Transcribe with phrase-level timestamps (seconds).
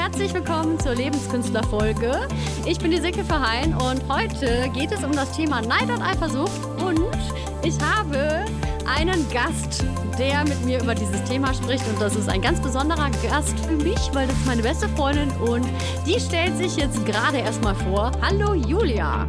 [0.00, 2.26] herzlich willkommen zur Lebenskünstler-Folge.
[2.64, 6.64] Ich bin die Silke Verheyen und heute geht es um das Thema Neid und Eifersucht
[6.82, 7.06] und
[7.62, 8.46] ich habe
[8.96, 9.84] einen Gast,
[10.18, 13.74] der mit mir über dieses Thema spricht und das ist ein ganz besonderer Gast für
[13.74, 15.68] mich, weil das ist meine beste Freundin und
[16.06, 18.10] die stellt sich jetzt gerade erstmal vor.
[18.22, 19.28] Hallo Julia.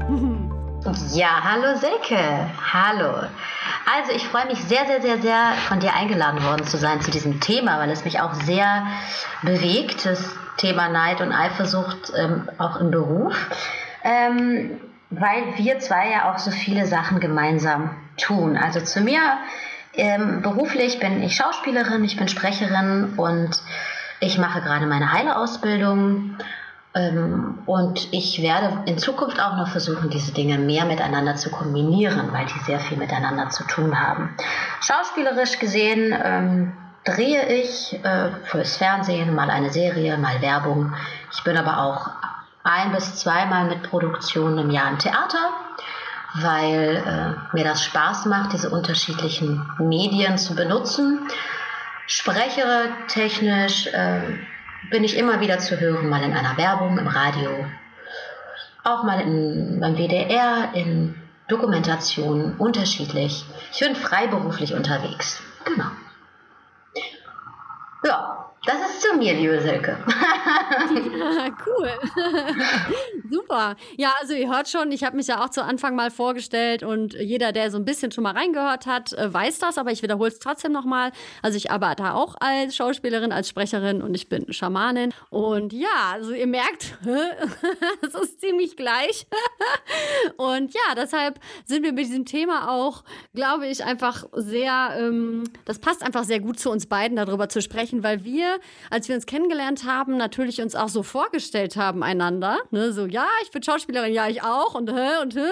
[1.11, 2.49] Ja, hallo Silke.
[2.71, 3.27] Hallo.
[3.93, 7.11] Also ich freue mich sehr, sehr, sehr, sehr von dir eingeladen worden zu sein zu
[7.11, 8.87] diesem Thema, weil es mich auch sehr
[9.43, 10.31] bewegt, das
[10.61, 13.35] Thema Neid und Eifersucht ähm, auch im Beruf,
[14.03, 18.55] ähm, weil wir zwei ja auch so viele Sachen gemeinsam tun.
[18.57, 19.21] Also zu mir
[19.95, 23.59] ähm, beruflich bin ich Schauspielerin, ich bin Sprecherin und
[24.19, 26.37] ich mache gerade meine Heileausbildung
[26.93, 32.31] ähm, und ich werde in Zukunft auch noch versuchen, diese Dinge mehr miteinander zu kombinieren,
[32.31, 34.35] weil die sehr viel miteinander zu tun haben.
[34.81, 40.93] Schauspielerisch gesehen ähm, drehe ich äh, fürs Fernsehen mal eine Serie, mal Werbung.
[41.31, 42.09] Ich bin aber auch
[42.63, 45.49] ein bis zweimal mit Produktion im Jahr im Theater,
[46.35, 51.27] weil äh, mir das Spaß macht, diese unterschiedlichen Medien zu benutzen.
[52.07, 53.87] Sprechere technisch.
[53.87, 54.21] Äh,
[54.89, 57.65] bin ich immer wieder zu hören, mal in einer Werbung, im Radio,
[58.83, 61.15] auch mal in, beim WDR, in
[61.47, 63.45] Dokumentationen, unterschiedlich.
[63.71, 65.41] Ich bin freiberuflich unterwegs.
[65.65, 65.85] Genau.
[68.03, 69.97] Ja, das ist zu mir, liebe Silke.
[71.65, 71.89] cool.
[73.31, 73.75] Super.
[73.97, 77.13] Ja, also ihr hört schon, ich habe mich ja auch zu Anfang mal vorgestellt und
[77.15, 80.29] jeder, der so ein bisschen schon mal reingehört hat, äh, weiß das, aber ich wiederhole
[80.29, 81.11] es trotzdem nochmal.
[81.41, 85.11] Also ich arbeite auch als Schauspielerin, als Sprecherin und ich bin Schamanin.
[85.31, 86.99] Und ja, also ihr merkt,
[88.01, 89.25] es ist ziemlich gleich.
[90.37, 93.03] und ja, deshalb sind wir mit diesem Thema auch,
[93.33, 97.59] glaube ich, einfach sehr, ähm, das passt einfach sehr gut zu uns beiden, darüber zu
[97.59, 98.50] sprechen, weil wir
[98.89, 102.57] als wir uns kennengelernt haben, natürlich uns auch so vorgestellt haben einander.
[102.71, 102.91] Ne?
[102.91, 105.49] So, ja, ich bin Schauspielerin, ja, ich auch und hä und hä.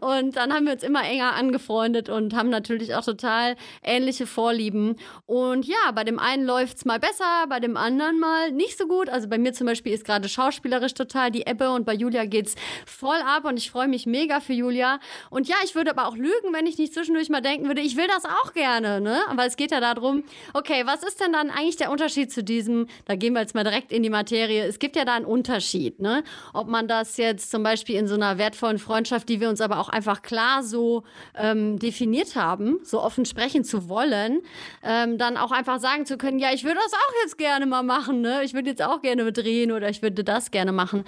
[0.00, 4.96] und dann haben wir uns immer enger angefreundet und haben natürlich auch total ähnliche Vorlieben.
[5.26, 8.86] Und ja, bei dem einen läuft es mal besser, bei dem anderen mal nicht so
[8.86, 9.08] gut.
[9.08, 12.48] Also bei mir zum Beispiel ist gerade schauspielerisch total die Ebbe und bei Julia geht
[12.48, 12.54] es
[12.86, 15.00] voll ab und ich freue mich mega für Julia.
[15.30, 17.96] Und ja, ich würde aber auch lügen, wenn ich nicht zwischendurch mal denken würde, ich
[17.96, 19.20] will das auch gerne, ne?
[19.28, 20.24] Aber es geht ja darum,
[20.54, 23.54] okay, was ist denn dann dann eigentlich der Unterschied zu diesem, da gehen wir jetzt
[23.54, 26.22] mal direkt in die Materie, es gibt ja da einen Unterschied, ne?
[26.52, 29.78] Ob man das jetzt zum Beispiel in so einer wertvollen Freundschaft, die wir uns aber
[29.78, 31.04] auch einfach klar so
[31.36, 34.40] ähm, definiert haben, so offen sprechen zu wollen,
[34.82, 37.82] ähm, dann auch einfach sagen zu können, ja, ich würde das auch jetzt gerne mal
[37.82, 38.42] machen, ne?
[38.44, 41.04] Ich würde jetzt auch gerne drehen oder ich würde das gerne machen.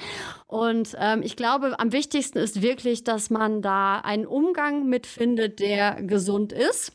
[0.46, 6.02] Und ähm, ich glaube, am wichtigsten ist wirklich, dass man da einen Umgang mitfindet, der
[6.02, 6.92] gesund ist.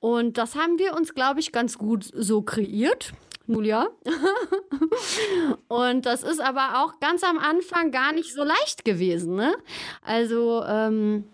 [0.00, 3.12] Und das haben wir uns, glaube ich, ganz gut so kreiert.
[3.46, 3.88] Julia.
[5.68, 9.34] und das ist aber auch ganz am Anfang gar nicht so leicht gewesen.
[9.34, 9.54] Ne?
[10.02, 11.24] Also, ähm,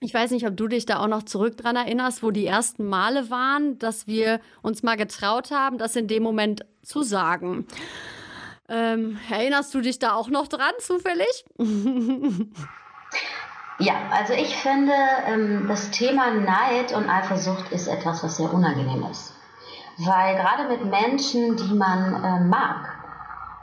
[0.00, 2.86] ich weiß nicht, ob du dich da auch noch zurück dran erinnerst, wo die ersten
[2.86, 7.66] Male waren, dass wir uns mal getraut haben, das in dem Moment zu sagen.
[8.68, 11.44] Ähm, erinnerst du dich da auch noch dran, zufällig?
[13.78, 14.92] Ja, also ich finde,
[15.26, 19.34] ähm, das Thema Neid und Eifersucht ist etwas, was sehr unangenehm ist.
[19.98, 22.88] Weil gerade mit Menschen, die man äh, mag,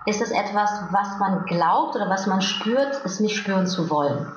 [0.06, 4.28] ist es etwas, was man glaubt oder was man spürt, es nicht spüren zu wollen,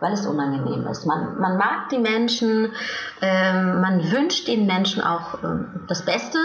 [0.00, 1.06] weil es unangenehm ist.
[1.06, 2.72] Man, man mag die Menschen,
[3.20, 6.38] ähm, man wünscht den Menschen auch ähm, das Beste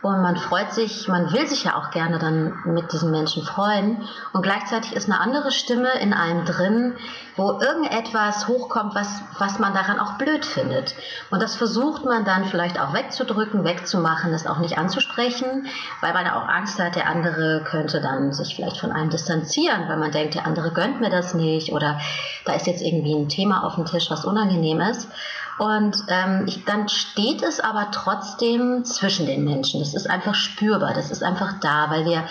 [0.00, 4.06] und man freut sich, man will sich ja auch gerne dann mit diesen Menschen freuen.
[4.32, 6.94] Und gleichzeitig ist eine andere Stimme in einem drin,
[7.34, 10.94] wo irgendetwas hochkommt, was, was man daran auch blöd findet.
[11.30, 15.66] Und das versucht man dann vielleicht auch wegzudrücken, wegzumachen, das auch nicht anzusprechen,
[16.00, 19.96] weil man auch Angst hat, der andere könnte dann sich vielleicht von einem distanzieren, weil
[19.96, 21.98] man denkt, der andere gönnt mir das nicht oder
[22.44, 25.08] da ist jetzt irgendwie ein Thema auf dem Tisch, was unangenehm ist.
[25.58, 29.80] Und ähm, ich, dann steht es aber trotzdem zwischen den Menschen.
[29.80, 32.24] Das ist einfach spürbar, das ist einfach da, weil wir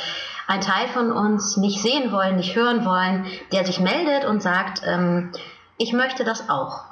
[0.48, 4.82] einen Teil von uns nicht sehen wollen, nicht hören wollen, der sich meldet und sagt,
[4.86, 5.32] ähm,
[5.78, 6.86] ich möchte das auch.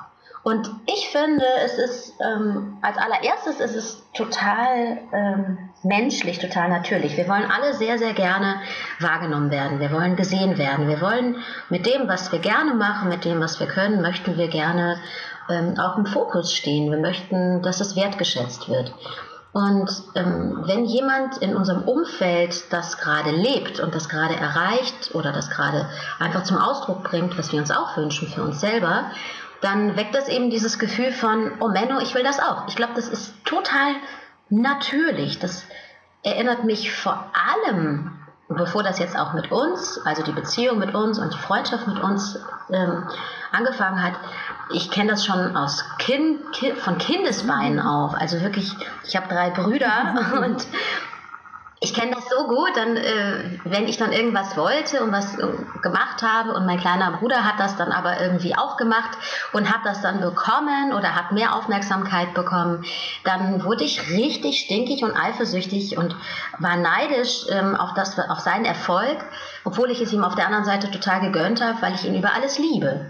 [0.45, 7.17] Und ich finde, es ist ähm, als allererstes ist es total ähm, menschlich, total natürlich.
[7.17, 8.61] Wir wollen alle sehr, sehr gerne
[8.99, 9.79] wahrgenommen werden.
[9.79, 10.87] Wir wollen gesehen werden.
[10.87, 11.37] Wir wollen
[11.69, 14.99] mit dem, was wir gerne machen, mit dem, was wir können, möchten wir gerne
[15.49, 16.91] ähm, auch im Fokus stehen.
[16.91, 18.93] Wir möchten, dass es wertgeschätzt wird.
[19.53, 25.31] Und ähm, wenn jemand in unserem Umfeld das gerade lebt und das gerade erreicht oder
[25.31, 25.87] das gerade
[26.19, 29.11] einfach zum Ausdruck bringt, was wir uns auch wünschen für uns selber,
[29.61, 32.67] dann weckt das eben dieses Gefühl von, oh Menno, ich will das auch.
[32.67, 33.95] Ich glaube, das ist total
[34.49, 35.39] natürlich.
[35.39, 35.63] Das
[36.21, 38.11] erinnert mich vor allem
[38.47, 41.99] bevor das jetzt auch mit uns, also die Beziehung mit uns und die Freundschaft mit
[41.99, 42.39] uns
[42.69, 43.07] ähm,
[43.51, 44.13] angefangen hat,
[44.71, 48.13] ich kenne das schon aus kind, kind, von Kindesbeinen auf.
[48.15, 50.67] Also wirklich, ich habe drei Brüder und
[51.85, 55.47] ich kenne das so gut, dann, äh, wenn ich dann irgendwas wollte und was äh,
[55.83, 59.11] gemacht habe und mein kleiner Bruder hat das dann aber irgendwie auch gemacht
[59.53, 62.83] und hat das dann bekommen oder hat mehr Aufmerksamkeit bekommen,
[63.23, 66.15] dann wurde ich richtig stinkig und eifersüchtig und
[66.57, 69.23] war neidisch ähm, auf, das, auf seinen Erfolg,
[69.63, 72.33] obwohl ich es ihm auf der anderen Seite total gegönnt habe, weil ich ihn über
[72.33, 73.05] alles liebe.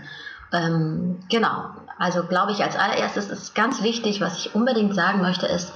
[0.51, 5.45] Ähm, genau, also glaube ich, als allererstes ist ganz wichtig, was ich unbedingt sagen möchte,
[5.45, 5.71] ist,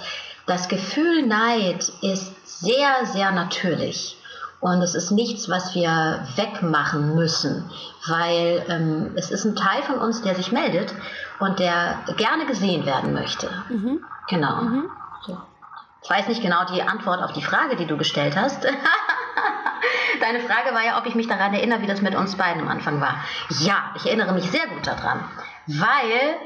[0.50, 4.18] das Gefühl Neid ist sehr, sehr natürlich.
[4.62, 7.70] Und es ist nichts, was wir wegmachen müssen,
[8.08, 10.94] weil ähm, es ist ein Teil von uns, der sich meldet
[11.40, 13.50] und der gerne gesehen werden möchte.
[13.70, 14.04] Mhm.
[14.28, 14.62] Genau.
[14.62, 14.90] Mhm.
[16.02, 18.64] Ich weiß nicht genau die Antwort auf die Frage, die du gestellt hast.
[20.20, 22.70] Deine Frage war ja, ob ich mich daran erinnere, wie das mit uns beiden am
[22.70, 23.16] Anfang war.
[23.60, 25.24] Ja, ich erinnere mich sehr gut daran,
[25.68, 26.38] weil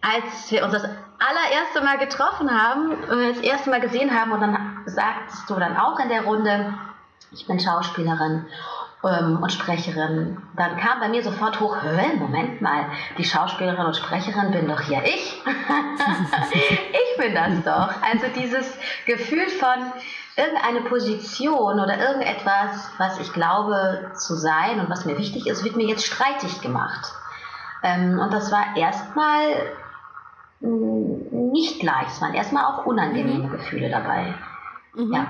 [0.00, 0.88] als wir uns das
[1.22, 5.98] allererste Mal getroffen haben, das erste Mal gesehen haben und dann sagtest du dann auch
[5.98, 6.74] in der Runde,
[7.30, 8.46] ich bin Schauspielerin
[9.04, 11.76] ähm, und Sprecherin, dann kam bei mir sofort hoch,
[12.18, 12.86] Moment mal,
[13.18, 15.42] die Schauspielerin und Sprecherin bin doch hier ich.
[16.52, 18.02] ich bin das doch.
[18.02, 18.76] Also dieses
[19.06, 19.92] Gefühl von
[20.36, 25.76] irgendeine Position oder irgendetwas, was ich glaube zu sein und was mir wichtig ist, wird
[25.76, 27.12] mir jetzt streitig gemacht.
[27.82, 29.72] Ähm, und das war erstmal
[30.62, 32.10] nicht leicht.
[32.10, 33.50] Es waren erstmal auch unangenehme mhm.
[33.50, 34.34] Gefühle dabei.
[34.94, 35.12] Mhm.
[35.12, 35.26] Ja.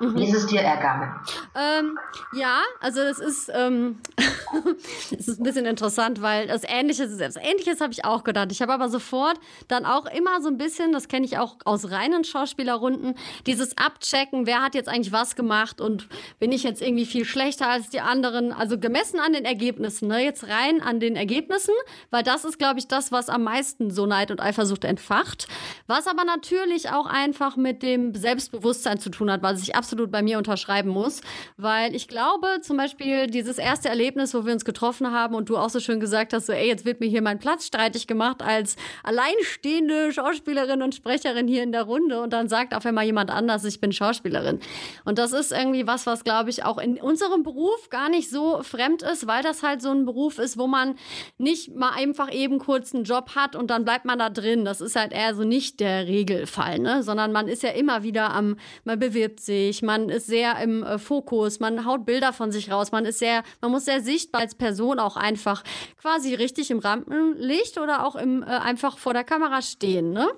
[0.00, 0.16] Mhm.
[0.16, 1.12] Wie ist es dir ergangen?
[1.54, 1.98] Ähm,
[2.32, 3.98] ja, also das ist, ähm,
[5.10, 8.48] das ist ein bisschen interessant, weil das Ähnliche, das Ähnliches habe ich auch gedacht.
[8.52, 11.90] Ich habe aber sofort dann auch immer so ein bisschen, das kenne ich auch aus
[11.90, 13.14] reinen Schauspielerrunden,
[13.46, 16.08] dieses Abchecken, wer hat jetzt eigentlich was gemacht und
[16.38, 18.52] bin ich jetzt irgendwie viel schlechter als die anderen.
[18.52, 20.22] Also gemessen an den Ergebnissen, ne?
[20.22, 21.74] jetzt rein an den Ergebnissen,
[22.10, 25.48] weil das ist, glaube ich, das, was am meisten so Neid und Eifersucht entfacht.
[25.86, 30.10] Was aber natürlich auch einfach mit dem Selbstbewusstsein zu tun hat, was ich absolut absolut
[30.10, 31.22] bei mir unterschreiben muss,
[31.56, 35.56] weil ich glaube, zum Beispiel dieses erste Erlebnis, wo wir uns getroffen haben und du
[35.56, 38.42] auch so schön gesagt hast, so, ey, jetzt wird mir hier mein Platz streitig gemacht
[38.42, 43.30] als alleinstehende Schauspielerin und Sprecherin hier in der Runde und dann sagt auf einmal jemand
[43.30, 44.60] anders, ich bin Schauspielerin.
[45.06, 48.62] Und das ist irgendwie was, was glaube ich auch in unserem Beruf gar nicht so
[48.62, 50.96] fremd ist, weil das halt so ein Beruf ist, wo man
[51.38, 54.66] nicht mal einfach eben kurz einen Job hat und dann bleibt man da drin.
[54.66, 57.02] Das ist halt eher so nicht der Regelfall, ne?
[57.02, 60.82] sondern man ist ja immer wieder am, man bewirbt sich, wichtig, man ist sehr im
[60.82, 64.42] äh, Fokus, man haut Bilder von sich raus, man ist sehr, man muss sehr sichtbar
[64.42, 65.64] als Person auch einfach
[66.00, 70.28] quasi richtig im Rampenlicht oder auch im, äh, einfach vor der Kamera stehen, ne?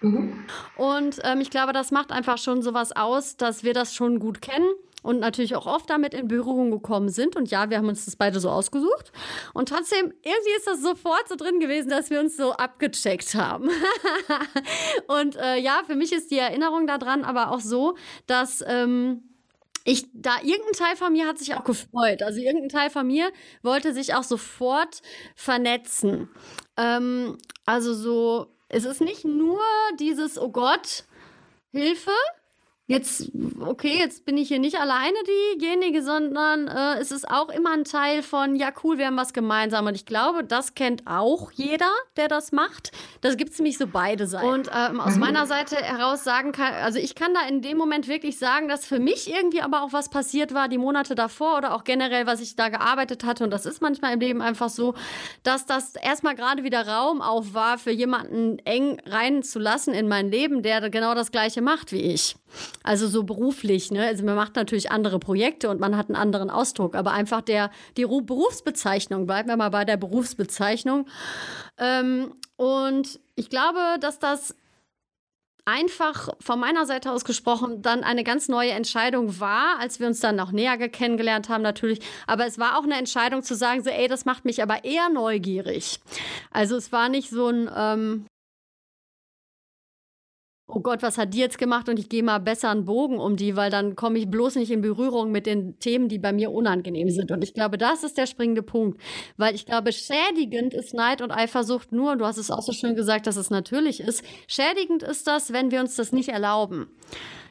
[0.00, 0.44] Mhm.
[0.76, 4.40] Und ähm, ich glaube, das macht einfach schon sowas aus, dass wir das schon gut
[4.40, 4.68] kennen
[5.02, 7.36] und natürlich auch oft damit in Berührung gekommen sind.
[7.36, 9.12] Und ja, wir haben uns das beide so ausgesucht.
[9.54, 13.70] Und trotzdem, irgendwie ist das sofort so drin gewesen, dass wir uns so abgecheckt haben.
[15.06, 17.96] und äh, ja, für mich ist die Erinnerung daran aber auch so,
[18.26, 18.64] dass.
[18.66, 19.22] Ähm,
[19.84, 22.22] ich, da irgendein Teil von mir hat sich auch gefreut.
[22.22, 25.00] Also irgendein Teil von mir wollte sich auch sofort
[25.34, 26.28] vernetzen.
[26.76, 29.62] Ähm, also so, es ist nicht nur
[29.98, 31.04] dieses, oh Gott,
[31.72, 32.10] Hilfe,
[32.88, 33.30] jetzt,
[33.60, 35.16] okay, jetzt bin ich hier nicht alleine
[35.58, 39.34] diejenige, sondern äh, es ist auch immer ein Teil von, ja cool, wir haben was
[39.34, 39.86] gemeinsam.
[39.86, 42.90] Und ich glaube, das kennt auch jeder, der das macht.
[43.20, 44.48] Das gibt es nämlich so beide Seiten.
[44.48, 45.20] Und ähm, aus mhm.
[45.20, 48.86] meiner Seite heraus sagen kann, also ich kann da in dem Moment wirklich sagen, dass
[48.86, 52.40] für mich irgendwie aber auch was passiert war, die Monate davor oder auch generell, was
[52.40, 53.44] ich da gearbeitet hatte.
[53.44, 54.94] Und das ist manchmal im Leben einfach so,
[55.42, 60.62] dass das erstmal gerade wieder Raum auf war, für jemanden eng reinzulassen in mein Leben,
[60.62, 62.34] der genau das Gleiche macht wie ich.
[62.88, 64.06] Also so beruflich, ne?
[64.06, 67.70] Also man macht natürlich andere Projekte und man hat einen anderen Ausdruck, aber einfach der,
[67.98, 71.06] die Berufsbezeichnung, bleiben wir mal bei der Berufsbezeichnung.
[71.76, 74.54] Ähm, und ich glaube, dass das
[75.66, 80.20] einfach von meiner Seite aus gesprochen dann eine ganz neue Entscheidung war, als wir uns
[80.20, 82.00] dann noch näher kennengelernt haben natürlich.
[82.26, 85.10] Aber es war auch eine Entscheidung zu sagen, so, ey, das macht mich aber eher
[85.10, 86.00] neugierig.
[86.50, 88.26] Also es war nicht so ein, ähm,
[90.68, 93.36] oh Gott, was hat die jetzt gemacht und ich gehe mal besser einen Bogen um
[93.36, 96.52] die, weil dann komme ich bloß nicht in Berührung mit den Themen, die bei mir
[96.52, 97.30] unangenehm sind.
[97.30, 99.00] Und ich glaube, das ist der springende Punkt,
[99.38, 102.72] weil ich glaube, schädigend ist Neid und Eifersucht nur, und du hast es auch so
[102.72, 106.88] schön gesagt, dass es natürlich ist, schädigend ist das, wenn wir uns das nicht erlauben.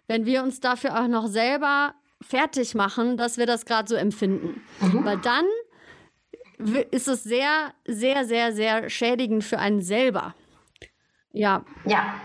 [0.08, 4.62] Wenn wir uns dafür auch noch selber fertig machen, dass wir das gerade so empfinden.
[4.80, 5.06] Mhm.
[5.06, 5.46] Weil dann
[6.92, 10.36] ist es sehr, sehr, sehr, sehr schädigend für einen selber.
[11.34, 11.66] Ja.
[11.86, 12.16] Ja,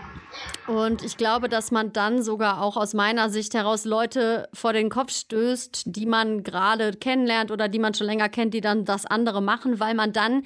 [0.67, 4.89] Und ich glaube, dass man dann sogar auch aus meiner Sicht heraus Leute vor den
[4.89, 9.05] Kopf stößt, die man gerade kennenlernt oder die man schon länger kennt, die dann das
[9.05, 10.43] andere machen, weil man dann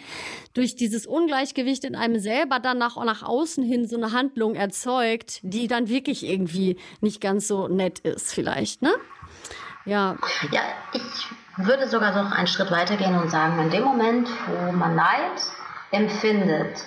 [0.53, 5.39] durch dieses Ungleichgewicht in einem selber dann nach, nach außen hin so eine Handlung erzeugt,
[5.44, 8.94] die dann wirklich irgendwie nicht ganz so nett ist, vielleicht, ne?
[9.86, 10.17] Ja.
[10.51, 10.62] Ja,
[10.94, 15.41] ich würde sogar noch einen Schritt weitergehen und sagen, in dem Moment, wo man Neid
[15.91, 16.77] empfindet,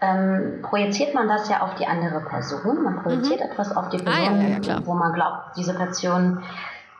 [0.00, 2.82] ähm, projiziert man das ja auf die andere Person.
[2.84, 3.50] Man projiziert mhm.
[3.50, 6.42] etwas auf die Person, ah, ja, ja, wo man glaubt, diese Person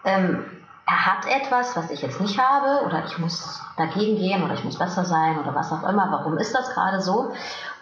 [0.05, 0.45] ähm,
[0.89, 4.65] er hat etwas, was ich jetzt nicht habe, oder ich muss dagegen gehen, oder ich
[4.65, 6.09] muss besser sein, oder was auch immer.
[6.11, 7.33] Warum ist das gerade so?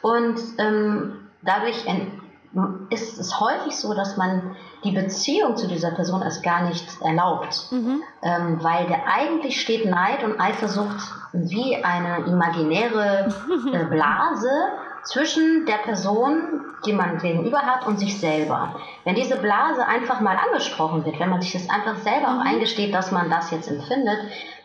[0.02, 1.86] Und ähm, dadurch
[2.90, 7.68] ist es häufig so, dass man die Beziehung zu dieser Person erst gar nicht erlaubt,
[7.70, 8.02] mhm.
[8.22, 13.32] ähm, weil der eigentlich steht Neid und Eifersucht wie eine imaginäre
[13.72, 14.50] äh, Blase
[15.06, 18.76] zwischen der Person, die man gegenüber hat, und sich selber.
[19.04, 22.48] Wenn diese Blase einfach mal angesprochen wird, wenn man sich das einfach selber auch mhm.
[22.54, 24.18] eingesteht, dass man das jetzt empfindet,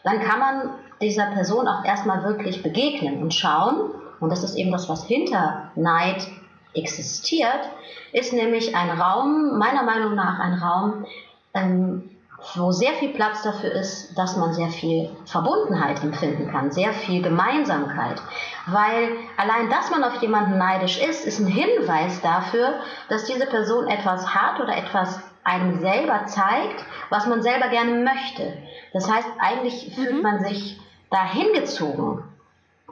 [0.03, 0.69] dann kann man
[1.00, 5.71] dieser Person auch erstmal wirklich begegnen und schauen, und das ist eben das, was hinter
[5.75, 6.27] Neid
[6.74, 7.69] existiert,
[8.12, 11.05] ist nämlich ein Raum, meiner Meinung nach ein Raum,
[11.53, 12.10] ähm,
[12.55, 17.21] wo sehr viel Platz dafür ist, dass man sehr viel Verbundenheit empfinden kann, sehr viel
[17.21, 18.21] Gemeinsamkeit.
[18.67, 22.79] Weil allein, dass man auf jemanden neidisch ist, ist ein Hinweis dafür,
[23.10, 28.57] dass diese Person etwas hat oder etwas einem selber zeigt, was man selber gerne möchte.
[28.93, 30.21] Das heißt, eigentlich fühlt mhm.
[30.21, 30.79] man sich
[31.10, 32.24] dahin gezogen.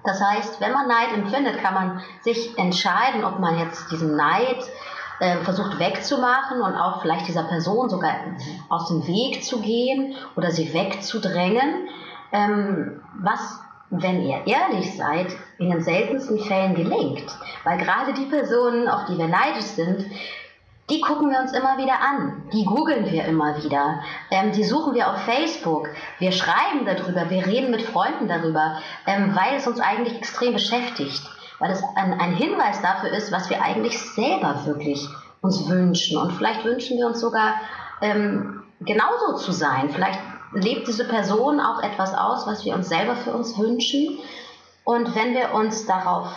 [0.03, 4.57] Das heißt, wenn man Neid empfindet, kann man sich entscheiden, ob man jetzt diesen Neid
[5.19, 8.13] äh, versucht wegzumachen und auch vielleicht dieser Person sogar
[8.69, 11.87] aus dem Weg zu gehen oder sie wegzudrängen.
[12.31, 13.59] Ähm, was,
[13.89, 17.25] wenn ihr ehrlich seid, in den seltensten Fällen gelingt.
[17.63, 20.05] Weil gerade die Personen, auf die wir neidisch sind,
[20.89, 24.95] die gucken wir uns immer wieder an, die googeln wir immer wieder, ähm, die suchen
[24.95, 29.79] wir auf Facebook, wir schreiben darüber, wir reden mit Freunden darüber, ähm, weil es uns
[29.79, 31.21] eigentlich extrem beschäftigt
[31.59, 35.07] weil es ein, ein Hinweis dafür ist, was wir eigentlich selber wirklich
[35.41, 36.17] uns wünschen.
[36.17, 37.53] Und vielleicht wünschen wir uns sogar
[38.01, 39.89] ähm, genauso zu sein.
[39.89, 40.19] Vielleicht
[40.53, 44.19] lebt diese Person auch etwas aus, was wir uns selber für uns wünschen.
[44.83, 46.27] Und wenn wir uns darauf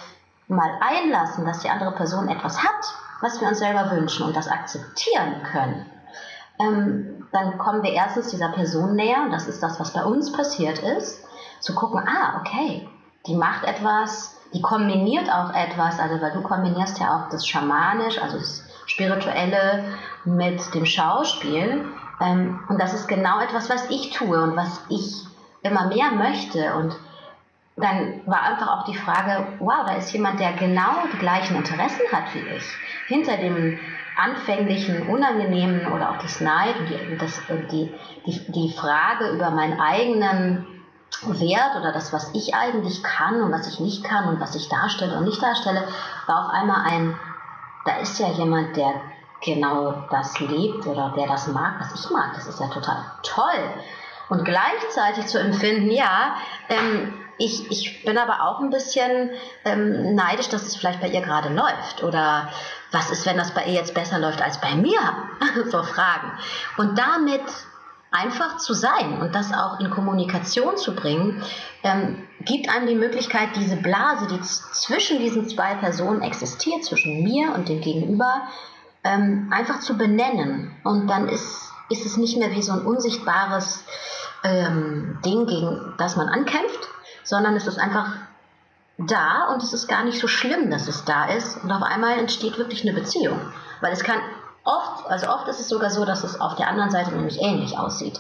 [0.49, 4.49] mal einlassen, dass die andere Person etwas hat, was wir uns selber wünschen und das
[4.49, 5.87] akzeptieren können,
[6.59, 10.33] ähm, dann kommen wir erstens dieser Person näher, und das ist das, was bei uns
[10.33, 11.25] passiert ist,
[11.61, 12.89] zu gucken, ah, okay,
[13.27, 18.19] die macht etwas, die kombiniert auch etwas, also weil du kombinierst ja auch das Schamanisch,
[18.21, 19.85] also das Spirituelle
[20.25, 21.85] mit dem Schauspiel.
[22.21, 25.25] Ähm, und das ist genau etwas, was ich tue und was ich
[25.63, 26.75] immer mehr möchte.
[26.75, 26.97] Und
[27.77, 32.03] dann war einfach auch die Frage, wow, da ist jemand, der genau die gleichen Interessen
[32.13, 32.65] hat wie ich.
[33.07, 33.79] Hinter dem
[34.17, 37.41] anfänglichen, unangenehmen oder auch das Neid und die, das,
[37.71, 37.93] die,
[38.27, 40.67] die, die Frage über meinen eigenen
[41.23, 44.69] Wert oder das, was ich eigentlich kann und was ich nicht kann und was ich
[44.69, 45.87] darstelle und nicht darstelle,
[46.27, 47.17] war auf einmal ein,
[47.85, 48.93] da ist ja jemand, der
[49.45, 52.33] genau das lebt oder der das mag, was ich mag.
[52.35, 53.75] Das ist ja total toll.
[54.29, 56.37] Und gleichzeitig zu empfinden, ja,
[56.69, 59.31] ähm, ich, ich bin aber auch ein bisschen
[59.65, 62.03] ähm, neidisch, dass es vielleicht bei ihr gerade läuft.
[62.03, 62.49] Oder
[62.93, 65.01] was ist, wenn das bei ihr jetzt besser läuft als bei mir?
[65.71, 66.33] so Fragen.
[66.77, 67.43] Und damit
[68.13, 71.43] einfach zu sein und das auch in Kommunikation zu bringen,
[71.83, 77.55] ähm, gibt einem die Möglichkeit, diese Blase, die zwischen diesen zwei Personen existiert, zwischen mir
[77.55, 78.43] und dem Gegenüber,
[79.03, 80.77] ähm, einfach zu benennen.
[80.85, 83.85] Und dann ist, ist es nicht mehr wie so ein unsichtbares
[84.45, 86.89] ähm, Ding, gegen das man ankämpft,
[87.25, 88.13] sondern es ist einfach
[88.99, 91.63] da und es ist gar nicht so schlimm, dass es da ist.
[91.65, 93.41] Und auf einmal entsteht wirklich eine Beziehung.
[93.81, 94.21] Weil es kann
[94.65, 97.79] Oft, also oft ist es sogar so, dass es auf der anderen Seite nämlich ähnlich
[97.79, 98.19] aussieht.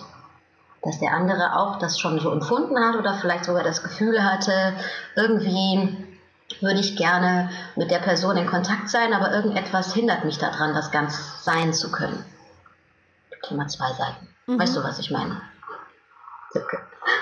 [0.82, 4.74] Dass der andere auch das schon so empfunden hat oder vielleicht sogar das Gefühl hatte,
[5.16, 5.96] irgendwie
[6.60, 10.90] würde ich gerne mit der Person in Kontakt sein, aber irgendetwas hindert mich daran, das
[10.90, 12.22] ganz sein zu können.
[13.48, 14.28] Thema zwei Seiten.
[14.46, 14.58] Mhm.
[14.60, 15.40] Weißt du, was ich meine?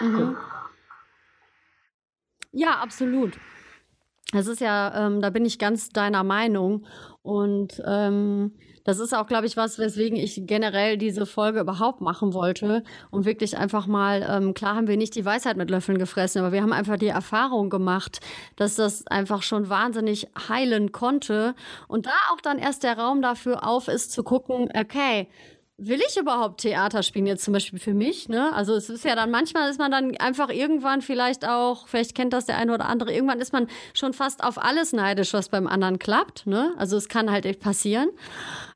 [0.00, 0.36] Mhm.
[2.50, 3.38] Ja, absolut.
[4.32, 6.86] Das ist ja, ähm, da bin ich ganz deiner Meinung.
[7.22, 8.52] Und ähm,
[8.84, 12.82] das ist auch, glaube ich, was, weswegen ich generell diese Folge überhaupt machen wollte.
[13.10, 16.52] Und wirklich einfach mal, ähm, klar haben wir nicht die Weisheit mit Löffeln gefressen, aber
[16.52, 18.20] wir haben einfach die Erfahrung gemacht,
[18.56, 21.54] dass das einfach schon wahnsinnig heilen konnte.
[21.88, 25.28] Und da auch dann erst der Raum dafür auf ist, zu gucken, okay,
[25.80, 28.28] will ich überhaupt Theater spielen jetzt zum Beispiel für mich?
[28.28, 28.52] Ne?
[28.54, 32.32] Also es ist ja dann manchmal ist man dann einfach irgendwann vielleicht auch, vielleicht kennt
[32.34, 35.66] das der eine oder andere, irgendwann ist man schon fast auf alles neidisch, was beim
[35.66, 36.46] anderen klappt.
[36.46, 36.74] Ne?
[36.76, 38.10] Also es kann halt echt passieren.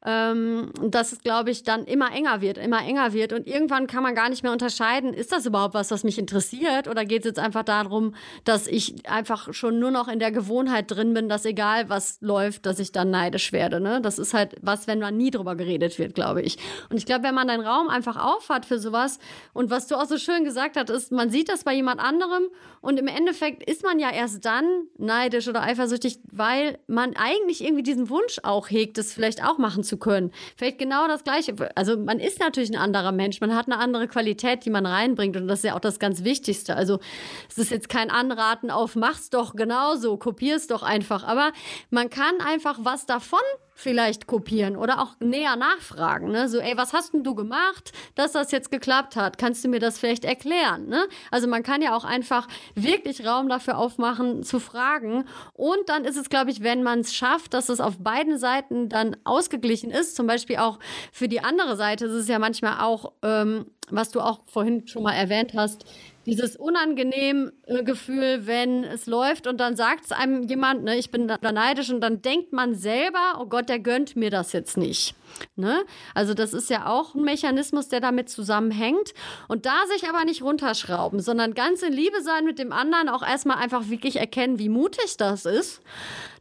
[0.07, 3.33] Ähm, dass es, glaube ich, dann immer enger wird, immer enger wird.
[3.33, 6.89] Und irgendwann kann man gar nicht mehr unterscheiden, ist das überhaupt was, was mich interessiert?
[6.89, 10.91] Oder geht es jetzt einfach darum, dass ich einfach schon nur noch in der Gewohnheit
[10.91, 13.81] drin bin, dass egal was läuft, dass ich dann neidisch werde.
[13.81, 14.01] Ne?
[14.03, 16.59] Das ist halt was, wenn man nie drüber geredet wird, glaube ich.
[16.91, 19.19] Und ich glaube, wenn man deinen Raum einfach aufhat für sowas
[19.53, 22.45] und was du auch so schön gesagt hast, ist, man sieht das bei jemand anderem
[22.81, 24.65] und im Endeffekt ist man ja erst dann
[24.99, 29.83] neidisch oder eifersüchtig, weil man eigentlich irgendwie diesen Wunsch auch hegt, das vielleicht auch machen
[29.83, 30.31] zu können.
[30.57, 31.55] Vielleicht genau das Gleiche.
[31.75, 35.37] Also man ist natürlich ein anderer Mensch, man hat eine andere Qualität, die man reinbringt
[35.37, 36.77] und das ist ja auch das ganz Wichtigste.
[36.77, 37.01] Also
[37.49, 41.25] es ist jetzt kein Anraten auf, mach's doch genauso, kopier's doch einfach.
[41.25, 41.53] Aber
[41.91, 43.41] man kann einfach was davon
[43.75, 46.31] vielleicht kopieren oder auch näher nachfragen.
[46.31, 46.49] Ne?
[46.49, 49.37] So, ey, was hast denn du gemacht, dass das jetzt geklappt hat?
[49.37, 50.87] Kannst du mir das vielleicht erklären?
[50.87, 51.07] Ne?
[51.31, 55.25] Also man kann ja auch einfach wirklich Raum dafür aufmachen, zu fragen.
[55.53, 58.89] Und dann ist es, glaube ich, wenn man es schafft, dass es auf beiden Seiten
[58.89, 60.79] dann ausgeglichen ist, zum Beispiel auch
[61.13, 65.03] für die andere Seite, ist es ja manchmal auch, ähm, was du auch vorhin schon
[65.03, 65.85] mal erwähnt hast,
[66.27, 71.11] dieses unangenehm äh, Gefühl, wenn es läuft und dann sagt es einem jemand, ne, ich
[71.11, 74.77] bin da neidisch und dann denkt man selber, oh Gott, der gönnt mir das jetzt
[74.77, 75.15] nicht.
[75.57, 75.85] Ne?
[76.15, 79.15] Also das ist ja auch ein Mechanismus, der damit zusammenhängt.
[79.49, 83.23] Und da sich aber nicht runterschrauben, sondern ganz in Liebe sein mit dem anderen, auch
[83.23, 85.83] erstmal einfach wirklich erkennen, wie mutig das ist,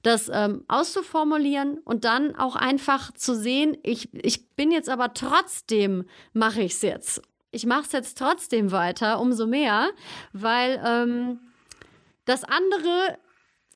[0.03, 6.05] das ähm, auszuformulieren und dann auch einfach zu sehen, ich, ich bin jetzt aber trotzdem,
[6.33, 7.21] mache ich es jetzt
[7.53, 9.89] ich mache es jetzt trotzdem weiter, umso mehr,
[10.33, 11.39] weil ähm,
[12.25, 13.17] das andere,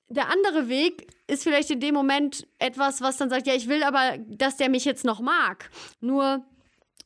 [0.09, 3.83] der andere Weg ist vielleicht in dem Moment etwas, was dann sagt, ja, ich will
[3.83, 5.69] aber, dass der mich jetzt noch mag.
[6.01, 6.43] Nur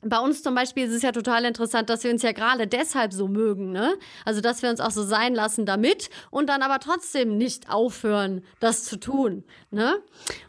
[0.04, 3.13] bei uns zum Beispiel ist es ja total interessant, dass wir uns ja gerade deshalb
[3.13, 3.94] so mögen, ne?
[4.25, 8.44] Also, dass wir uns auch so sein lassen damit und dann aber trotzdem nicht aufhören,
[8.60, 9.98] das zu tun, ne?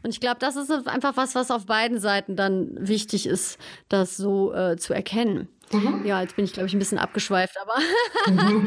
[0.02, 4.16] Und ich glaube, das ist einfach was, was auf beiden Seiten dann wichtig ist, das
[4.16, 5.48] so äh, zu erkennen.
[5.72, 6.04] Mhm.
[6.04, 7.74] Ja, jetzt bin ich, glaube ich, ein bisschen abgeschweift, aber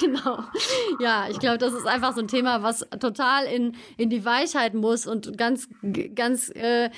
[0.00, 0.44] genau.
[1.00, 4.74] Ja, ich glaube, das ist einfach so ein Thema, was total in, in die Weichheit
[4.74, 5.68] muss und ganz,
[6.14, 6.90] ganz, äh,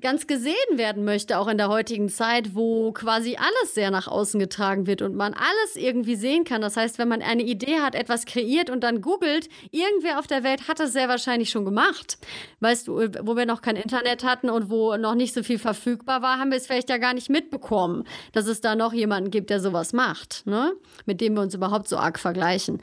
[0.00, 4.38] ganz gesehen werden möchte, auch in der heutigen Zeit, wo quasi alles sehr nach außen
[4.40, 6.60] getragen wird und man alles irgendwie sehen kann.
[6.60, 10.42] Das heißt, wenn man eine Idee hat, etwas kreiert und dann googelt, irgendwer auf der
[10.42, 12.18] Welt hat es sehr wahrscheinlich schon gemacht.
[12.60, 16.22] Weißt du, wo wir noch kein Internet hatten und wo noch nicht so viel verfügbar
[16.22, 19.50] war, haben wir es vielleicht ja gar nicht mitbekommen, dass es da noch jemanden gibt,
[19.50, 20.72] der sowas macht, ne?
[21.04, 22.80] mit dem wir uns überhaupt so arg vergleichen.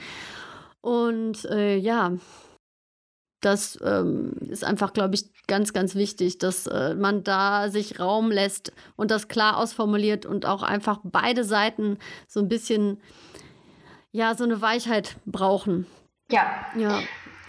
[0.82, 2.12] Und äh, ja,
[3.46, 8.32] das ähm, ist einfach, glaube ich, ganz, ganz wichtig, dass äh, man da sich Raum
[8.32, 13.02] lässt und das klar ausformuliert und auch einfach beide Seiten so ein bisschen,
[14.12, 15.86] ja, so eine Weichheit brauchen.
[16.32, 16.46] Ja.
[16.76, 17.00] Ja,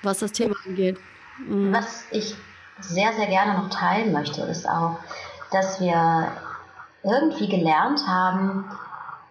[0.02, 0.98] was das Thema angeht.
[1.46, 1.72] Mhm.
[1.72, 2.34] Was ich
[2.80, 4.98] sehr, sehr gerne noch teilen möchte, ist auch,
[5.52, 6.32] dass wir
[7.04, 8.64] irgendwie gelernt haben,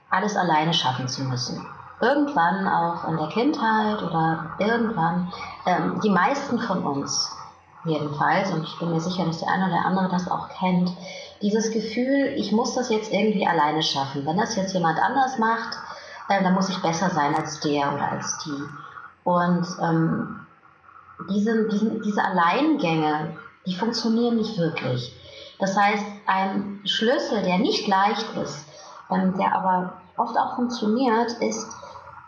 [0.09, 1.65] alles alleine schaffen zu müssen
[2.03, 5.31] irgendwann auch in der Kindheit oder irgendwann,
[5.65, 7.31] ähm, die meisten von uns
[7.85, 10.91] jedenfalls, und ich bin mir sicher, dass der eine oder andere das auch kennt,
[11.41, 14.25] dieses Gefühl, ich muss das jetzt irgendwie alleine schaffen.
[14.25, 15.77] Wenn das jetzt jemand anders macht,
[16.29, 18.63] äh, dann muss ich besser sein als der oder als die.
[19.23, 20.45] Und ähm,
[21.29, 25.13] diese, diese, diese Alleingänge, die funktionieren nicht wirklich.
[25.59, 28.65] Das heißt, ein Schlüssel, der nicht leicht ist,
[29.09, 31.71] ähm, der aber oft auch funktioniert, ist,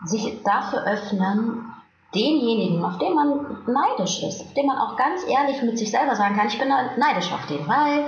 [0.04, 1.72] sich dafür öffnen,
[2.14, 6.14] denjenigen, auf den man neidisch ist, auf den man auch ganz ehrlich mit sich selber
[6.14, 8.06] sagen kann, ich bin neidisch auf den, weil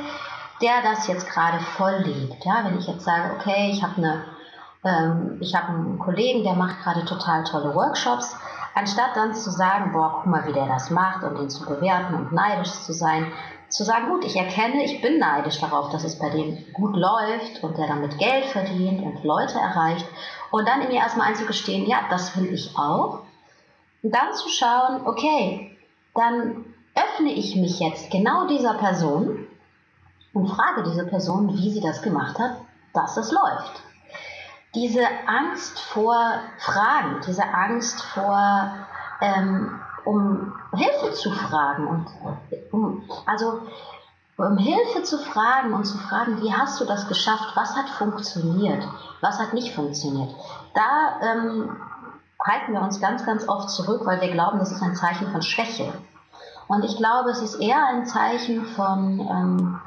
[0.60, 2.44] der das jetzt gerade voll liebt.
[2.44, 4.24] Ja, wenn ich jetzt sage, okay, ich habe eine,
[4.84, 8.36] ähm, ich habe einen Kollegen, der macht gerade total tolle Workshops,
[8.74, 12.14] anstatt dann zu sagen, boah, guck mal, wie der das macht und ihn zu bewerten
[12.14, 13.32] und neidisch zu sein,
[13.68, 17.62] zu sagen, gut, ich erkenne, ich bin neidisch darauf, dass es bei dem gut läuft
[17.62, 20.06] und der damit Geld verdient und Leute erreicht.
[20.50, 23.22] Und dann in mir erstmal einzugestehen, ja, das will ich auch.
[24.02, 25.76] Und dann zu schauen, okay,
[26.14, 29.46] dann öffne ich mich jetzt genau dieser Person
[30.32, 32.56] und frage diese Person, wie sie das gemacht hat,
[32.92, 33.82] dass es läuft.
[34.74, 38.70] Diese Angst vor Fragen, diese Angst vor
[39.20, 42.06] ähm, um Hilfe zu fragen und
[42.72, 43.60] um, also
[44.38, 48.86] um Hilfe zu fragen und zu fragen, wie hast du das geschafft, was hat funktioniert,
[49.20, 50.32] was hat nicht funktioniert.
[50.74, 51.76] Da ähm,
[52.40, 55.42] halten wir uns ganz, ganz oft zurück, weil wir glauben, das ist ein Zeichen von
[55.42, 55.92] Schwäche.
[56.68, 59.80] Und ich glaube, es ist eher ein Zeichen von, ähm,